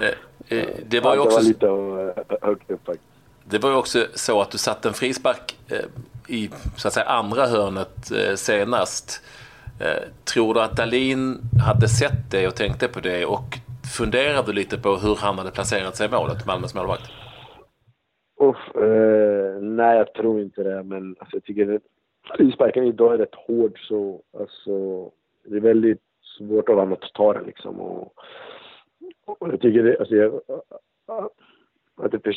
Eh, 0.00 0.58
eh, 0.58 0.68
det 0.86 1.00
var 1.00 1.14
ju 1.14 1.20
också... 1.20 1.40
Det 1.40 1.66
var 1.66 2.06
lite 2.06 2.46
högt 2.46 2.70
upp 2.70 2.86
faktiskt. 2.86 3.08
Det 3.44 3.58
var 3.58 3.70
ju 3.70 3.76
också 3.76 4.06
så 4.14 4.40
att 4.40 4.50
du 4.50 4.58
satte 4.58 4.88
en 4.88 4.94
frispark 4.94 5.56
i 6.28 6.50
så 6.76 6.88
att 6.88 6.94
säga, 6.94 7.06
andra 7.06 7.46
hörnet 7.46 8.12
senast. 8.36 9.22
Tror 10.24 10.54
du 10.54 10.60
att 10.60 10.76
Dalin 10.76 11.38
hade 11.66 11.88
sett 11.88 12.30
det 12.30 12.46
och 12.46 12.54
tänkte 12.54 12.88
på 12.88 13.00
det 13.00 13.24
och 13.24 13.58
funderade 13.96 14.52
lite 14.52 14.78
på 14.78 14.96
hur 14.96 15.16
han 15.16 15.38
hade 15.38 15.50
placerat 15.50 15.96
sig 15.96 16.06
i 16.06 16.10
målet, 16.10 16.46
Malmös 16.46 16.74
målvakt? 16.74 17.10
Uff, 18.40 18.76
eh, 18.82 19.62
nej, 19.62 19.96
jag 19.96 20.14
tror 20.14 20.40
inte 20.40 20.62
det. 20.62 20.82
Men 20.82 21.16
alltså, 21.18 21.36
jag 21.36 21.44
tycker 21.44 21.80
frisparken 22.36 22.84
idag 22.84 23.14
är 23.14 23.18
rätt 23.18 23.34
hård 23.34 23.78
så 23.88 24.20
alltså, 24.40 25.04
det 25.44 25.56
är 25.56 25.60
väldigt 25.60 26.02
svårt 26.38 26.68
av 26.68 26.74
honom 26.74 26.92
att 26.92 27.12
ta 27.14 27.32
den 27.32 27.44
liksom. 27.44 27.80
Och, 27.80 28.12
och 29.26 29.48
jag 29.52 29.60
tycker 29.60 29.82
det, 29.82 29.98
alltså, 29.98 30.14
jag, 30.14 30.40
att 31.96 32.12
det 32.12 32.34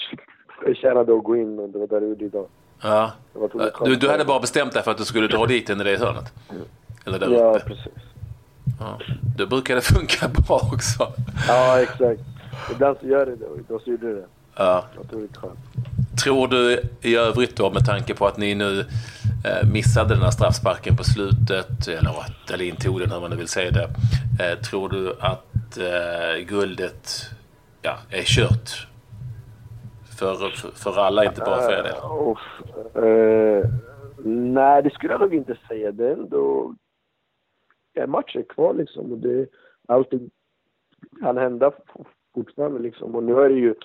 förtjänade 0.65 1.17
att 1.17 1.23
gå 1.23 1.37
in 1.37 1.59
och 1.59 1.69
det 1.69 1.79
var 1.79 1.87
där 1.87 2.01
det 2.01 2.07
gjorde 2.07 2.25
idag. 2.25 2.47
Ja. 2.81 3.11
Du, 3.85 3.95
du 3.95 4.09
hade 4.09 4.25
bara 4.25 4.39
bestämt 4.39 4.73
dig 4.73 4.83
för 4.83 4.91
att 4.91 4.97
du 4.97 5.05
skulle 5.05 5.27
dra 5.27 5.45
dit 5.45 5.67
den 5.67 5.81
i 5.81 5.83
det 5.83 5.97
hörnet? 5.97 6.33
Eller 7.05 7.19
där 7.19 7.31
ja, 7.31 7.55
uppe? 7.55 7.65
precis. 7.65 7.93
Ja, 8.79 8.99
då 9.37 9.45
brukar 9.45 9.75
det 9.75 9.81
funka 9.95 10.27
bra 10.27 10.59
också. 10.73 11.13
Ja, 11.47 11.81
exakt. 11.81 12.21
Ibland 12.71 12.97
så 13.01 13.07
gör 13.07 13.25
det 13.25 13.35
det 13.35 13.45
och 13.45 13.57
då 13.67 13.79
så 13.79 13.89
gjorde 13.89 14.07
det 14.07 14.15
det. 14.15 14.27
Ja. 14.55 14.85
Otroligt 14.99 15.37
skönt. 15.37 15.59
Tror 16.23 16.47
du 16.47 16.81
i 17.01 17.15
övrigt 17.15 17.55
då 17.55 17.69
med 17.69 17.85
tanke 17.85 18.13
på 18.13 18.27
att 18.27 18.37
ni 18.37 18.55
nu 18.55 18.85
Eh, 19.45 19.67
missade 19.73 20.13
den 20.13 20.23
här 20.23 20.31
straffsparken 20.31 20.95
på 20.95 21.03
slutet, 21.03 21.87
eller 21.87 22.11
Dahlin 22.47 22.75
tog 22.75 22.99
den 22.99 23.11
hur 23.11 23.21
man 23.21 23.29
nu 23.29 23.35
vill 23.35 23.47
säga 23.47 23.71
det. 23.71 23.87
Eh, 24.43 24.59
tror 24.59 24.89
du 24.89 25.11
att 25.19 25.77
eh, 25.77 26.45
guldet 26.47 27.09
ja, 27.81 27.97
är 28.11 28.23
kört? 28.23 28.87
För, 30.19 30.35
för, 30.83 30.99
alla, 30.99 31.25
inte 31.25 31.41
bara 31.41 31.61
för 31.61 31.71
er 31.71 31.83
del? 31.83 31.95
Uh, 33.03 33.65
nej, 34.53 34.83
det 34.83 34.89
skulle 34.93 35.13
jag 35.13 35.21
nog 35.21 35.35
inte 35.35 35.57
säga. 35.67 35.91
Det 35.91 36.07
är 36.07 36.13
ändå 36.13 36.75
en 37.93 38.09
match 38.09 38.35
är 38.35 38.43
kvar 38.43 38.73
liksom 38.73 39.11
och 39.11 39.17
det, 39.17 39.47
allting 39.87 40.29
kan 41.21 41.37
hända 41.37 41.71
fortfarande 42.33 42.79
liksom. 42.79 43.15
Och 43.15 43.23
nu 43.23 43.33
är 43.33 43.49
det 43.49 43.55
ju 43.55 43.75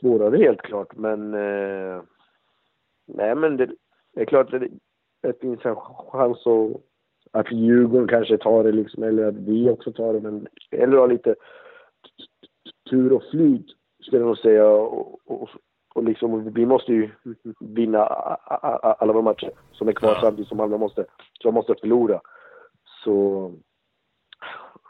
svårare 0.00 0.36
helt 0.36 0.62
klart, 0.62 0.96
men 0.96 1.34
Uh 1.34 2.02
nej 3.08 3.34
men 3.34 3.56
det, 3.56 3.66
det 4.14 4.20
är 4.20 4.24
klart 4.24 4.54
att 4.54 4.60
det, 4.60 4.68
det 5.22 5.40
finns 5.40 5.64
en 5.64 5.76
chans 5.76 6.46
att, 6.46 6.82
att 7.32 7.52
Djurgården 7.52 8.08
kanske 8.08 8.38
tar 8.38 8.64
det 8.64 8.72
liksom, 8.72 9.02
eller 9.02 9.28
att 9.28 9.34
vi 9.34 9.70
också 9.70 9.92
tar 9.92 10.12
det, 10.12 10.20
men 10.20 10.46
eller 10.70 10.98
ha 10.98 11.06
lite 11.06 11.34
tur 12.90 13.12
och 13.12 13.22
flyt 13.30 13.66
skulle 14.00 14.22
jag 14.22 14.26
nog 14.26 14.38
säga 14.38 14.68
och, 14.68 15.20
och, 15.24 15.48
och 15.94 16.04
liksom, 16.04 16.52
vi 16.52 16.66
måste 16.66 16.92
ju 16.92 17.10
vinna 17.60 18.04
alla 18.04 19.12
våra 19.12 19.22
matcher 19.22 19.50
som 19.72 19.88
är 19.88 19.92
kvar 19.92 20.10
ja. 20.10 20.20
samtidigt 20.20 20.48
som 20.48 20.60
andra 20.60 20.78
måste, 20.78 21.04
som 21.42 21.54
måste 21.54 21.74
förlora. 21.80 22.20
Så 23.04 23.52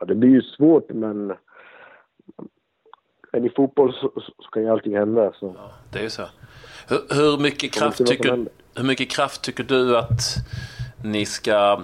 ja, 0.00 0.06
det 0.06 0.14
blir 0.14 0.30
ju 0.30 0.42
svårt 0.42 0.88
men 0.88 1.34
men 3.32 3.44
i 3.44 3.50
fotboll 3.50 3.92
så, 3.92 4.12
så 4.38 4.50
kan 4.50 4.62
ju 4.62 4.68
allting 4.68 4.97
hända. 4.97 5.32
Så. 5.32 5.54
Ja, 5.56 5.70
det 5.92 5.99
är 5.99 6.02
ju 6.02 6.11
så. 6.11 6.23
Hur, 6.88 7.14
hur, 7.14 7.42
mycket 7.42 7.73
kraft 7.73 8.06
tycker, 8.06 8.47
hur 8.76 8.85
mycket 8.85 9.11
kraft 9.11 9.44
tycker 9.44 9.64
du 9.64 9.99
att 9.99 10.20
ni 11.04 11.26
ska 11.26 11.80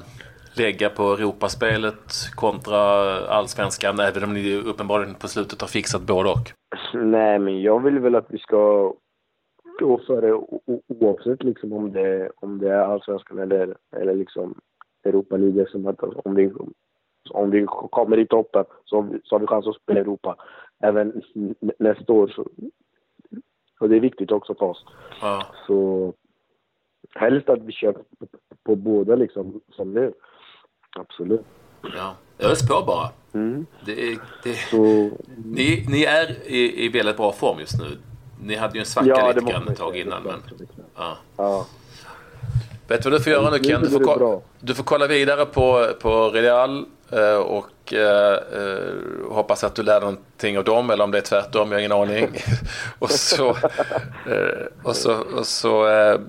lägga 0.56 0.90
på 0.90 1.02
Europaspelet 1.02 2.30
kontra 2.34 2.80
allsvenskan, 3.28 4.00
även 4.00 4.24
om 4.24 4.34
ni 4.34 4.56
uppenbarligen 4.56 5.14
på 5.14 5.28
slutet 5.28 5.60
har 5.60 5.68
fixat 5.68 6.02
både 6.02 6.28
och? 6.28 6.52
Nej, 6.94 7.38
men 7.38 7.62
jag 7.62 7.82
vill 7.82 7.98
väl 7.98 8.14
att 8.14 8.26
vi 8.28 8.38
ska 8.38 8.92
gå 9.80 10.00
för 10.06 10.22
det 10.22 10.32
oavsett 10.86 11.42
liksom 11.42 11.72
om 11.72 11.92
det, 11.92 12.30
om 12.36 12.58
det 12.58 12.70
är 12.70 12.78
allsvenskan 12.78 13.38
eller, 13.38 13.76
eller 13.96 14.14
liksom 14.14 14.54
Europa 15.04 15.36
League. 15.36 15.66
Som 15.68 15.86
att, 15.86 16.02
om, 16.02 16.34
vi, 16.34 16.52
om 17.30 17.50
vi 17.50 17.66
kommer 17.66 18.18
i 18.18 18.26
toppen 18.26 18.64
så, 18.84 19.08
så 19.24 19.34
har 19.34 19.40
vi 19.40 19.46
chans 19.46 19.66
att 19.66 19.82
spela 19.82 20.00
Europa 20.00 20.36
även 20.82 21.22
nästa 21.78 22.12
år. 22.12 22.28
Så, 22.28 22.46
och 23.80 23.88
det 23.88 23.96
är 23.96 24.00
viktigt 24.00 24.30
också 24.30 24.54
för 24.54 24.66
oss. 24.66 24.84
Ja. 25.20 25.46
Så 25.66 26.12
helst 27.14 27.48
att 27.48 27.62
vi 27.62 27.72
kör 27.72 27.92
på, 27.92 28.26
på 28.64 28.76
båda 28.76 29.14
liksom, 29.14 29.60
som 29.72 29.94
nu. 29.94 30.12
Absolut. 30.96 31.44
Ja, 31.96 32.16
ös 32.38 32.68
på 32.68 32.82
bara. 32.86 33.10
Mm. 33.32 33.66
Det, 33.86 34.18
det, 34.42 34.54
så, 34.54 35.10
ni, 35.44 35.86
ni 35.88 36.04
är 36.04 36.48
i, 36.48 36.84
i 36.84 36.88
väldigt 36.88 37.16
bra 37.16 37.32
form 37.32 37.58
just 37.58 37.78
nu. 37.78 37.98
Ni 38.42 38.54
hade 38.54 38.74
ju 38.74 38.80
en 38.80 38.86
svacka 38.86 39.08
ja, 39.08 39.32
lite 39.32 39.50
grann 39.50 39.68
ett 39.68 39.78
tag 39.78 39.96
innan. 39.96 40.22
Men, 40.22 40.42
ja. 40.96 41.16
ja. 41.36 41.66
Vet 42.88 43.02
du 43.02 43.10
vad 43.10 43.20
du 43.20 43.22
får 43.22 43.32
göra 43.32 43.50
nu 43.50 43.58
Ken? 43.58 43.82
Du 43.82 43.90
får, 43.90 44.42
du 44.60 44.74
får 44.74 44.84
kolla 44.84 45.06
vidare 45.06 45.46
på, 45.46 45.86
på 46.02 46.30
Real 46.30 46.86
och 47.38 47.92
eh, 47.92 48.32
eh, 48.32 49.30
hoppas 49.30 49.64
att 49.64 49.74
du 49.74 49.82
lär 49.82 50.00
någonting 50.00 50.58
av 50.58 50.64
dem 50.64 50.90
eller 50.90 51.04
om 51.04 51.10
det 51.10 51.18
är 51.18 51.22
tvärtom, 51.22 51.72
jag 51.72 51.76
har 51.76 51.80
ingen 51.80 51.92
aning. 51.92 52.28
och 52.98 53.10
så, 53.10 53.48
eh, 53.50 54.66
och 54.82 54.96
så, 54.96 55.14
och 55.36 55.46
så 55.46 55.86
eh, 55.86 56.20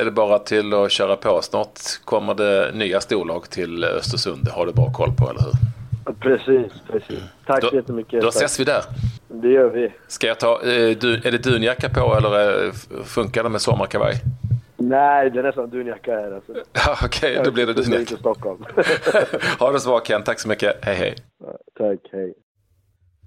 är 0.00 0.04
det 0.04 0.10
bara 0.10 0.38
till 0.38 0.74
att 0.74 0.92
köra 0.92 1.16
på. 1.16 1.42
Snart 1.42 1.80
kommer 2.04 2.34
det 2.34 2.70
nya 2.74 3.00
storlag 3.00 3.50
till 3.50 3.84
Östersund. 3.84 4.44
Det 4.44 4.50
har 4.50 4.66
du 4.66 4.72
bra 4.72 4.92
koll 4.92 5.12
på, 5.18 5.30
eller 5.30 5.40
hur? 5.40 5.52
Precis, 6.20 6.72
precis. 6.90 7.18
Tack 7.46 7.62
då, 7.62 7.68
så 7.68 7.76
jättemycket. 7.76 8.22
Då 8.22 8.28
ses 8.28 8.60
vi 8.60 8.64
där. 8.64 8.82
Det 9.28 9.48
gör 9.48 9.70
vi. 9.70 9.92
Ska 10.08 10.26
jag 10.26 10.40
ta, 10.40 10.60
är 10.62 11.30
det 11.30 11.38
dunjacka 11.38 11.88
på 11.88 12.16
eller 12.16 12.70
funkar 13.04 13.42
det 13.42 13.48
med 13.48 13.60
sommarkavaj? 13.60 14.14
Nej, 14.88 15.30
det 15.30 15.38
är 15.38 15.42
nästan 15.42 15.70
dunjacka 15.70 16.12
här. 16.12 16.32
Alltså. 16.32 16.52
Ja, 16.72 16.96
Okej, 17.04 17.32
okay, 17.32 17.44
då 17.44 17.50
blir 17.50 17.66
det 17.66 17.72
dunjacka. 17.72 18.14
i 18.14 18.18
Stockholm. 18.18 18.64
ha 19.58 19.72
det 19.72 19.80
så 19.80 19.88
bra 19.88 20.00
Ken, 20.00 20.22
tack 20.22 20.40
så 20.40 20.48
mycket. 20.48 20.84
Hej 20.84 20.94
hej. 20.94 21.14
tack, 21.78 22.00
hej. 22.12 22.34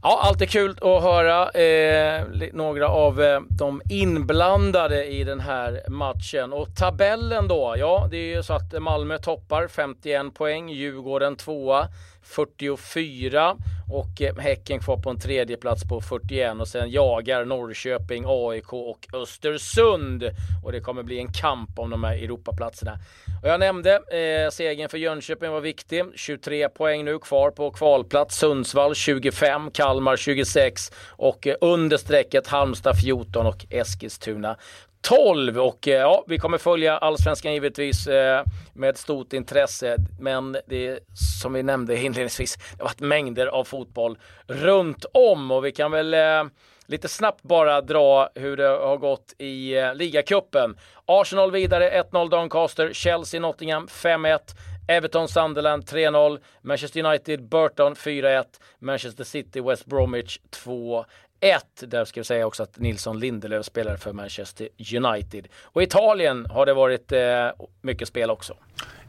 Ja, 0.01 0.21
alltid 0.23 0.49
kul 0.49 0.71
att 0.81 1.03
höra 1.03 1.49
eh, 1.49 2.23
några 2.53 2.87
av 2.87 3.21
eh, 3.21 3.41
de 3.49 3.81
inblandade 3.89 5.05
i 5.05 5.23
den 5.23 5.39
här 5.39 5.89
matchen. 5.89 6.53
Och 6.53 6.75
tabellen 6.75 7.47
då? 7.47 7.75
Ja, 7.77 8.07
det 8.11 8.17
är 8.17 8.35
ju 8.35 8.43
så 8.43 8.53
att 8.53 8.81
Malmö 8.81 9.17
toppar 9.17 9.67
51 9.67 10.33
poäng, 10.33 10.69
Djurgården 10.69 11.35
tvåa 11.35 11.87
44 12.23 13.57
och 13.89 14.21
eh, 14.21 14.35
Häcken 14.37 14.79
kvar 14.79 14.97
på 14.97 15.09
en 15.09 15.19
tredje 15.19 15.57
plats 15.57 15.83
på 15.83 16.01
41 16.01 16.59
och 16.59 16.67
sen 16.67 16.91
jagar 16.91 17.45
Norrköping, 17.45 18.23
AIK 18.27 18.73
och 18.73 19.07
Östersund. 19.13 20.23
Och 20.63 20.71
det 20.71 20.79
kommer 20.79 21.03
bli 21.03 21.19
en 21.19 21.33
kamp 21.33 21.79
om 21.79 21.89
de 21.89 22.03
här 22.03 22.15
Europaplatserna. 22.15 22.99
Och 23.43 23.49
jag 23.49 23.59
nämnde 23.59 23.95
eh, 23.95 24.49
segern 24.51 24.89
för 24.89 24.97
Jönköping 24.97 25.51
var 25.51 25.61
viktig. 25.61 26.03
23 26.15 26.69
poäng 26.69 27.05
nu 27.05 27.19
kvar 27.19 27.51
på 27.51 27.71
kvalplats. 27.71 28.37
Sundsvall 28.37 28.95
25, 28.95 29.71
Kalmar 29.71 30.17
26 30.17 30.91
och 31.09 31.47
eh, 31.47 31.55
under 31.61 31.97
strecket 31.97 32.47
Halmstad 32.47 32.99
14 33.01 33.45
och 33.45 33.65
Eskilstuna 33.69 34.57
12 35.01 35.59
och 35.59 35.87
eh, 35.87 35.93
ja, 35.93 36.23
vi 36.27 36.37
kommer 36.37 36.57
följa 36.57 36.97
allsvenskan 36.97 37.53
givetvis 37.53 38.07
eh, 38.07 38.43
med 38.73 38.97
stort 38.97 39.33
intresse. 39.33 39.97
Men 40.19 40.57
det 40.67 40.87
är 40.87 40.99
som 41.41 41.53
vi 41.53 41.63
nämnde 41.63 42.01
inledningsvis, 42.01 42.55
det 42.55 42.83
har 42.83 42.85
varit 42.85 42.99
mängder 42.99 43.47
av 43.47 43.63
fotboll 43.63 44.17
runt 44.47 45.05
om 45.13 45.51
och 45.51 45.65
vi 45.65 45.71
kan 45.71 45.91
väl 45.91 46.13
eh, 46.13 46.43
lite 46.85 47.07
snabbt 47.07 47.43
bara 47.43 47.81
dra 47.81 48.29
hur 48.35 48.57
det 48.57 48.67
har 48.67 48.97
gått 48.97 49.33
i 49.37 49.77
eh, 49.77 49.95
ligacupen. 49.95 50.77
Arsenal 51.05 51.51
vidare 51.51 52.03
1-0 52.11 52.29
Doncaster, 52.29 52.93
Chelsea 52.93 53.39
Nottingham 53.39 53.87
5-1. 53.87 54.39
Everton 54.87 55.27
Sunderland 55.27 55.83
3-0. 55.83 56.39
Manchester 56.61 57.05
United 57.05 57.43
Burton 57.43 57.95
4-1. 57.95 58.45
Manchester 58.79 59.23
City 59.23 59.61
West 59.61 59.85
Bromwich 59.85 60.39
2 60.49 61.05
1. 61.39 61.83
Där 61.87 62.05
ska 62.05 62.19
vi 62.19 62.23
säga 62.23 62.47
också 62.47 62.63
att 62.63 62.79
Nilsson 62.79 63.19
Lindelöf 63.19 63.65
spelar 63.65 63.97
för 63.97 64.13
Manchester 64.13 64.69
United. 64.95 65.47
Och 65.61 65.81
i 65.81 65.85
Italien 65.85 66.45
har 66.45 66.65
det 66.65 66.73
varit 66.73 67.11
eh, 67.11 67.49
mycket 67.81 68.07
spel 68.07 68.29
också. 68.29 68.53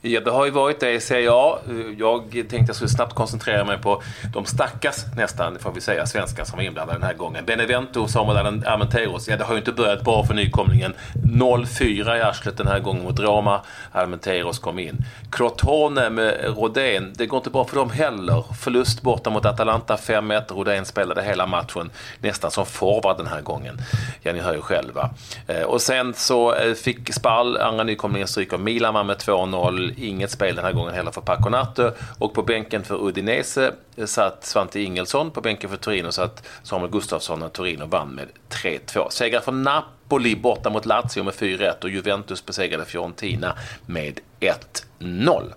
Ja, 0.03 0.21
det 0.21 0.31
har 0.31 0.45
ju 0.45 0.51
varit 0.51 0.81
det 0.81 0.93
i 0.93 1.01
Serie 1.01 1.31
A. 1.33 1.59
Jag 1.99 2.31
tänkte 2.31 2.65
jag 2.67 2.77
skulle 2.77 2.89
snabbt 2.89 3.15
koncentrera 3.15 3.65
mig 3.65 3.79
på 3.79 4.03
de 4.33 4.45
stackars, 4.45 4.97
nästan, 5.17 5.59
får 5.59 5.73
vi 5.73 5.81
säga, 5.81 6.07
svenskar 6.07 6.45
som 6.45 6.57
var 6.57 6.65
inblandade 6.65 6.99
den 6.99 7.07
här 7.07 7.15
gången. 7.15 7.45
Benevento 7.45 8.03
och 8.03 8.11
Samuel 8.11 8.65
Armenteros, 8.67 9.29
ja 9.29 9.37
det 9.37 9.45
har 9.45 9.55
ju 9.55 9.59
inte 9.59 9.73
börjat 9.73 10.05
bra 10.05 10.25
för 10.25 10.35
nykomlingen. 10.35 10.95
0-4 11.15 12.17
i 12.17 12.21
arslet 12.21 12.57
den 12.57 12.67
här 12.67 12.81
gången 12.81 13.05
mot 13.05 13.21
Roma. 13.21 13.61
Armenteros 13.93 14.59
kom 14.59 14.79
in. 14.79 14.97
Crotone 15.31 16.11
med 16.11 16.35
Rodén, 16.57 17.13
det 17.17 17.27
går 17.27 17.37
inte 17.37 17.51
bra 17.51 17.65
för 17.65 17.77
dem 17.77 17.91
heller. 17.91 18.45
Förlust 18.61 19.03
borta 19.03 19.31
mot 19.31 19.45
Atalanta 19.45 19.97
5-1. 19.97 20.43
Rodén 20.49 20.85
spelade 20.85 21.23
hela 21.23 21.47
matchen 21.47 21.91
nästan 22.21 22.51
som 22.51 22.67
forward 22.67 23.17
den 23.17 23.27
här 23.27 23.41
gången. 23.41 23.79
Ja, 24.23 24.33
ni 24.33 24.39
hör 24.39 24.55
ju 24.55 24.61
själva. 24.61 25.11
Eh, 25.47 25.63
och 25.63 25.81
sen 25.81 26.15
så 26.15 26.55
eh, 26.55 26.75
fick 26.75 27.15
Spall, 27.15 27.57
andra 27.57 27.85
nykomlingen, 27.85 28.29
stryk 28.29 28.53
av 28.53 28.61
Milan 28.61 29.07
med 29.07 29.17
2-0 29.17 29.90
inget 29.99 30.31
spel 30.31 30.57
den 30.57 30.65
här 30.65 30.73
gången 30.73 30.95
heller 30.95 31.11
för 31.11 31.21
Paco 31.21 31.49
Nato 31.49 31.91
Och 32.19 32.35
på 32.35 32.43
bänken 32.43 32.85
för 32.85 33.09
Udinese 33.09 33.73
eh, 33.97 34.07
satt 34.07 34.45
Svante 34.45 34.81
Ingelsson. 34.81 35.31
På 35.31 35.41
bänken 35.41 35.71
för 35.71 35.77
Torino 35.77 36.13
satt 36.13 36.47
Samuel 36.63 36.91
Gustafsson 36.91 37.43
och 37.43 37.53
Torino 37.53 37.87
vann 37.87 38.09
med 38.09 38.29
3-2. 38.49 39.11
Segrar 39.11 39.41
för 39.41 39.53
Napoli 39.53 40.37
borta 40.37 40.71
mot 40.71 40.87
Lazio 40.87 41.23
med 41.23 41.35
4-1 41.35 41.83
och 41.83 41.91
Juventus 41.91 42.47
besegrade 42.47 42.85
Fiorentina 42.85 43.57
med 43.87 44.21
1-0. 44.41 45.53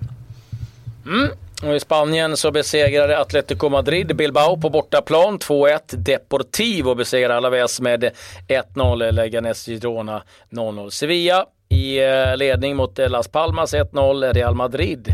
Mm. 1.05 1.29
Och 1.63 1.75
I 1.75 1.79
Spanien 1.79 2.37
så 2.37 2.51
besegrade 2.51 3.19
Atletico 3.19 3.69
Madrid 3.69 4.15
Bilbao 4.15 4.57
på 4.57 4.69
bortaplan 4.69 5.39
2-1. 5.39 5.95
Deportivo 5.95 6.95
besegrade 6.95 7.35
Alaves 7.35 7.81
med 7.81 8.11
1-0. 8.47 9.11
Leganes 9.11 9.65
Girona 9.65 10.23
0-0. 10.49 10.89
Sevilla 10.89 11.45
i 11.73 11.99
eh, 11.99 12.37
ledning 12.37 12.75
mot 12.75 12.99
eh, 12.99 13.09
Las 13.09 13.27
Palmas 13.27 13.73
1-0. 13.73 14.33
Real 14.33 14.55
Madrid 14.55 15.07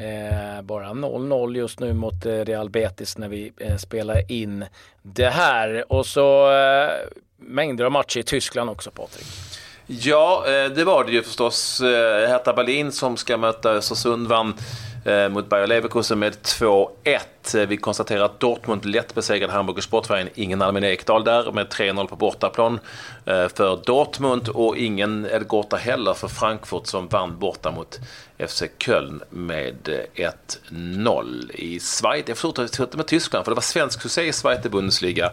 eh, 0.00 0.62
bara 0.62 0.86
0-0 0.88 1.56
just 1.56 1.80
nu 1.80 1.92
mot 1.92 2.26
eh, 2.26 2.32
Real 2.32 2.70
Betis 2.70 3.18
när 3.18 3.28
vi 3.28 3.52
eh, 3.60 3.76
spelar 3.76 4.32
in 4.32 4.64
det 5.02 5.28
här. 5.28 5.92
Och 5.92 6.06
så 6.06 6.52
eh, 6.52 6.90
mängder 7.38 7.84
av 7.84 7.92
matcher 7.92 8.20
i 8.20 8.22
Tyskland 8.22 8.70
också 8.70 8.90
Patrik. 8.90 9.26
Ja, 9.86 10.44
eh, 10.46 10.70
det 10.70 10.84
var 10.84 11.04
det 11.04 11.12
ju 11.12 11.22
förstås. 11.22 11.82
Hertha 12.28 12.52
Berlin 12.52 12.92
som 12.92 13.16
ska 13.16 13.36
möta 13.36 13.70
Östersund 13.70 14.28
vann 14.28 14.54
Eh, 15.06 15.28
mot 15.28 15.48
Bayer 15.48 15.66
Leverkusen 15.66 16.18
med 16.18 16.32
2-1. 16.42 17.54
Eh, 17.54 17.66
vi 17.68 17.76
konstaterar 17.76 18.24
att 18.24 18.40
Dortmund 18.40 18.84
lätt 18.84 19.14
besegrade 19.14 19.52
Hamburger 19.52 19.80
Sportverein. 19.82 20.28
Ingen 20.34 20.62
Albin 20.62 20.84
Ekdal 20.84 21.24
där 21.24 21.52
med 21.52 21.68
3-0 21.68 22.06
på 22.06 22.16
bortaplan 22.16 22.80
eh, 23.24 23.48
för 23.48 23.80
Dortmund 23.86 24.48
och 24.48 24.76
ingen 24.76 25.24
Elgorta 25.26 25.76
heller 25.76 26.14
för 26.14 26.28
Frankfurt 26.28 26.86
som 26.86 27.08
vann 27.08 27.38
borta 27.38 27.70
mot 27.70 27.98
FC 28.48 28.62
Köln 28.78 29.22
med 29.30 29.88
eh, 30.14 30.30
1-0 30.70 31.50
i 31.50 31.80
Schweiz. 31.80 32.24
Jag 32.28 32.38
fortsätter 32.38 32.96
med 32.96 33.06
Tyskland 33.06 33.44
för 33.44 33.52
det 33.52 33.56
var 33.56 33.62
svensk 33.62 34.02
succé 34.02 34.22
i 34.22 34.32
Schweiz 34.32 34.62
Bundesliga. 34.62 35.30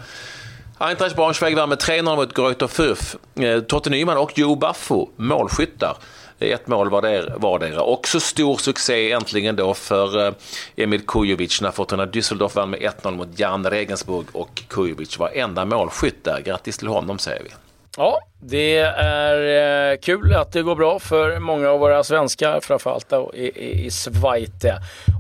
Eintracht 0.77 1.15
Braunschweig 1.15 1.55
vann 1.55 1.69
med 1.69 1.77
3-0 1.77 2.15
mot 2.15 2.33
Greuther 2.33 2.67
Fürth. 2.67 3.65
Totte 3.67 3.89
Nyman 3.89 4.17
och 4.17 4.37
Joe 4.37 4.55
Baffo, 4.55 5.09
målskyttar. 5.15 5.97
Eh, 6.39 6.53
ett 6.53 6.67
mål 6.67 6.89
vardera. 6.89 7.81
Också 7.81 8.19
stor 8.19 8.57
succé 8.57 9.11
äntligen 9.11 9.55
då 9.55 9.73
för 9.73 10.27
eh, 10.27 10.33
Emil 10.75 11.01
Kujovic 11.07 11.61
när 11.61 11.71
Fortuna 11.71 12.05
Düsseldorf 12.05 12.55
vann 12.55 12.69
med 12.69 12.79
1-0 12.79 13.11
mot 13.11 13.39
Jan 13.39 13.69
Regensburg 13.69 14.25
och 14.33 14.63
Kujovic 14.67 15.19
var 15.19 15.29
enda 15.29 15.65
målskytt 15.65 16.23
där. 16.23 16.41
Grattis 16.41 16.77
till 16.77 16.87
honom 16.87 17.19
säger 17.19 17.43
vi. 17.43 17.49
Ja, 17.97 18.19
det 18.45 18.77
är 18.77 19.91
eh, 19.91 19.97
kul 19.97 20.33
att 20.33 20.51
det 20.51 20.61
går 20.61 20.75
bra 20.75 20.99
för 20.99 21.39
många 21.39 21.69
av 21.69 21.79
våra 21.79 22.03
svenskar, 22.03 22.59
framförallt 22.61 23.13
i, 23.33 23.37
i, 23.37 23.85
i 23.85 23.91
Schweiz. 23.91 24.49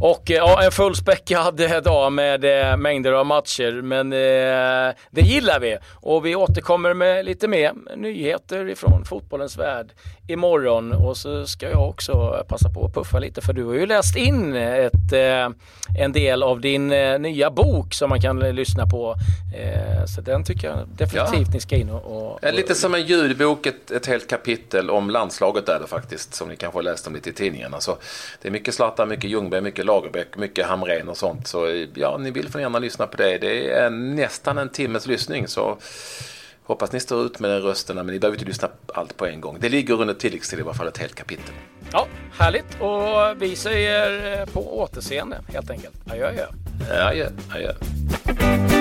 Och 0.01 0.31
eh, 0.31 0.37
ja, 0.37 0.63
en 0.63 0.71
fullspäckad 0.71 1.61
dag 1.83 2.13
med 2.13 2.45
eh, 2.45 2.77
mängder 2.77 3.11
av 3.11 3.25
matcher, 3.25 3.81
men 3.81 4.09
det 4.09 5.21
gillar 5.21 5.59
vi. 5.59 5.77
Och 5.93 6.25
vi 6.25 6.35
återkommer 6.35 6.93
med 6.93 7.25
lite 7.25 7.47
mer 7.47 7.73
nyheter 7.95 8.69
ifrån 8.69 9.05
fotbollens 9.05 9.57
värld 9.57 9.87
imorgon. 10.27 10.91
Och 10.91 11.17
så 11.17 11.45
ska 11.45 11.69
jag 11.69 11.89
också 11.89 12.45
passa 12.47 12.69
på 12.69 12.85
att 12.85 12.93
puffa 12.93 13.19
lite, 13.19 13.41
för 13.41 13.53
du 13.53 13.63
har 13.65 13.73
ju 13.73 13.85
läst 13.85 14.15
in 14.15 14.55
ett, 14.55 15.13
en 15.99 16.11
del 16.11 16.43
av 16.43 16.61
din 16.61 16.87
nya 17.19 17.51
bok 17.51 17.93
som 17.93 18.09
man 18.09 18.21
kan 18.21 18.39
lyssna 18.39 18.87
på. 18.87 19.15
Så 20.15 20.21
den 20.21 20.43
tycker 20.43 20.67
jag 20.67 20.77
definitivt 20.87 21.47
ja. 21.47 21.53
ni 21.53 21.59
ska 21.59 21.75
in 21.75 21.89
och, 21.89 22.33
och 22.33 22.53
Lite 22.53 22.75
som 22.75 22.93
en 22.93 23.05
ljudbok, 23.13 23.65
ett, 23.65 23.91
ett 23.91 24.05
helt 24.05 24.29
kapitel 24.29 24.89
om 24.89 25.09
landslaget 25.09 25.69
är 25.69 25.79
det 25.79 25.87
faktiskt, 25.87 26.33
som 26.33 26.49
ni 26.49 26.55
kanske 26.55 26.77
har 26.77 26.83
läst 26.83 27.07
om 27.07 27.15
lite 27.15 27.29
i 27.29 27.33
tidningarna. 27.33 27.79
Så 27.79 27.97
det 28.41 28.47
är 28.47 28.51
mycket 28.51 28.73
Zlatan, 28.73 29.09
mycket 29.09 29.29
Ljungberg, 29.29 29.61
mycket 29.61 29.85
Lagerbäck, 29.85 30.37
mycket 30.37 30.65
Hamrén 30.65 31.09
och 31.09 31.17
sånt. 31.17 31.47
Så 31.47 31.85
ja, 31.93 32.17
ni 32.17 32.31
vill 32.31 32.49
för 32.49 32.59
gärna 32.59 32.79
lyssna 32.79 33.07
på 33.07 33.17
det. 33.17 33.37
Det 33.37 33.71
är 33.71 33.89
nästan 33.89 34.57
en 34.57 34.69
timmes 34.69 35.07
lyssning. 35.07 35.47
Så 35.47 35.77
hoppas 36.63 36.91
ni 36.91 36.99
står 36.99 37.25
ut 37.25 37.39
med 37.39 37.49
den 37.51 37.61
rösten, 37.61 37.95
men 37.95 38.05
ni 38.05 38.19
behöver 38.19 38.37
inte 38.37 38.47
lyssna 38.47 38.69
allt 38.93 39.17
på 39.17 39.25
en 39.25 39.41
gång. 39.41 39.57
Det 39.59 39.69
ligger 39.69 40.01
under 40.01 40.13
tilläggstid 40.13 40.59
i 40.59 40.61
varje 40.61 40.77
fall 40.77 40.87
ett 40.87 40.97
helt 40.97 41.15
kapitel. 41.15 41.53
Ja, 41.91 42.07
härligt. 42.39 42.81
Och 42.81 43.41
vi 43.41 43.55
säger 43.55 44.45
på 44.45 44.79
återseende 44.79 45.41
helt 45.53 45.69
enkelt. 45.69 45.95
Adjö, 46.11 46.27
adjö. 46.27 46.45
Adjö, 46.89 47.29
adjö. 47.49 48.72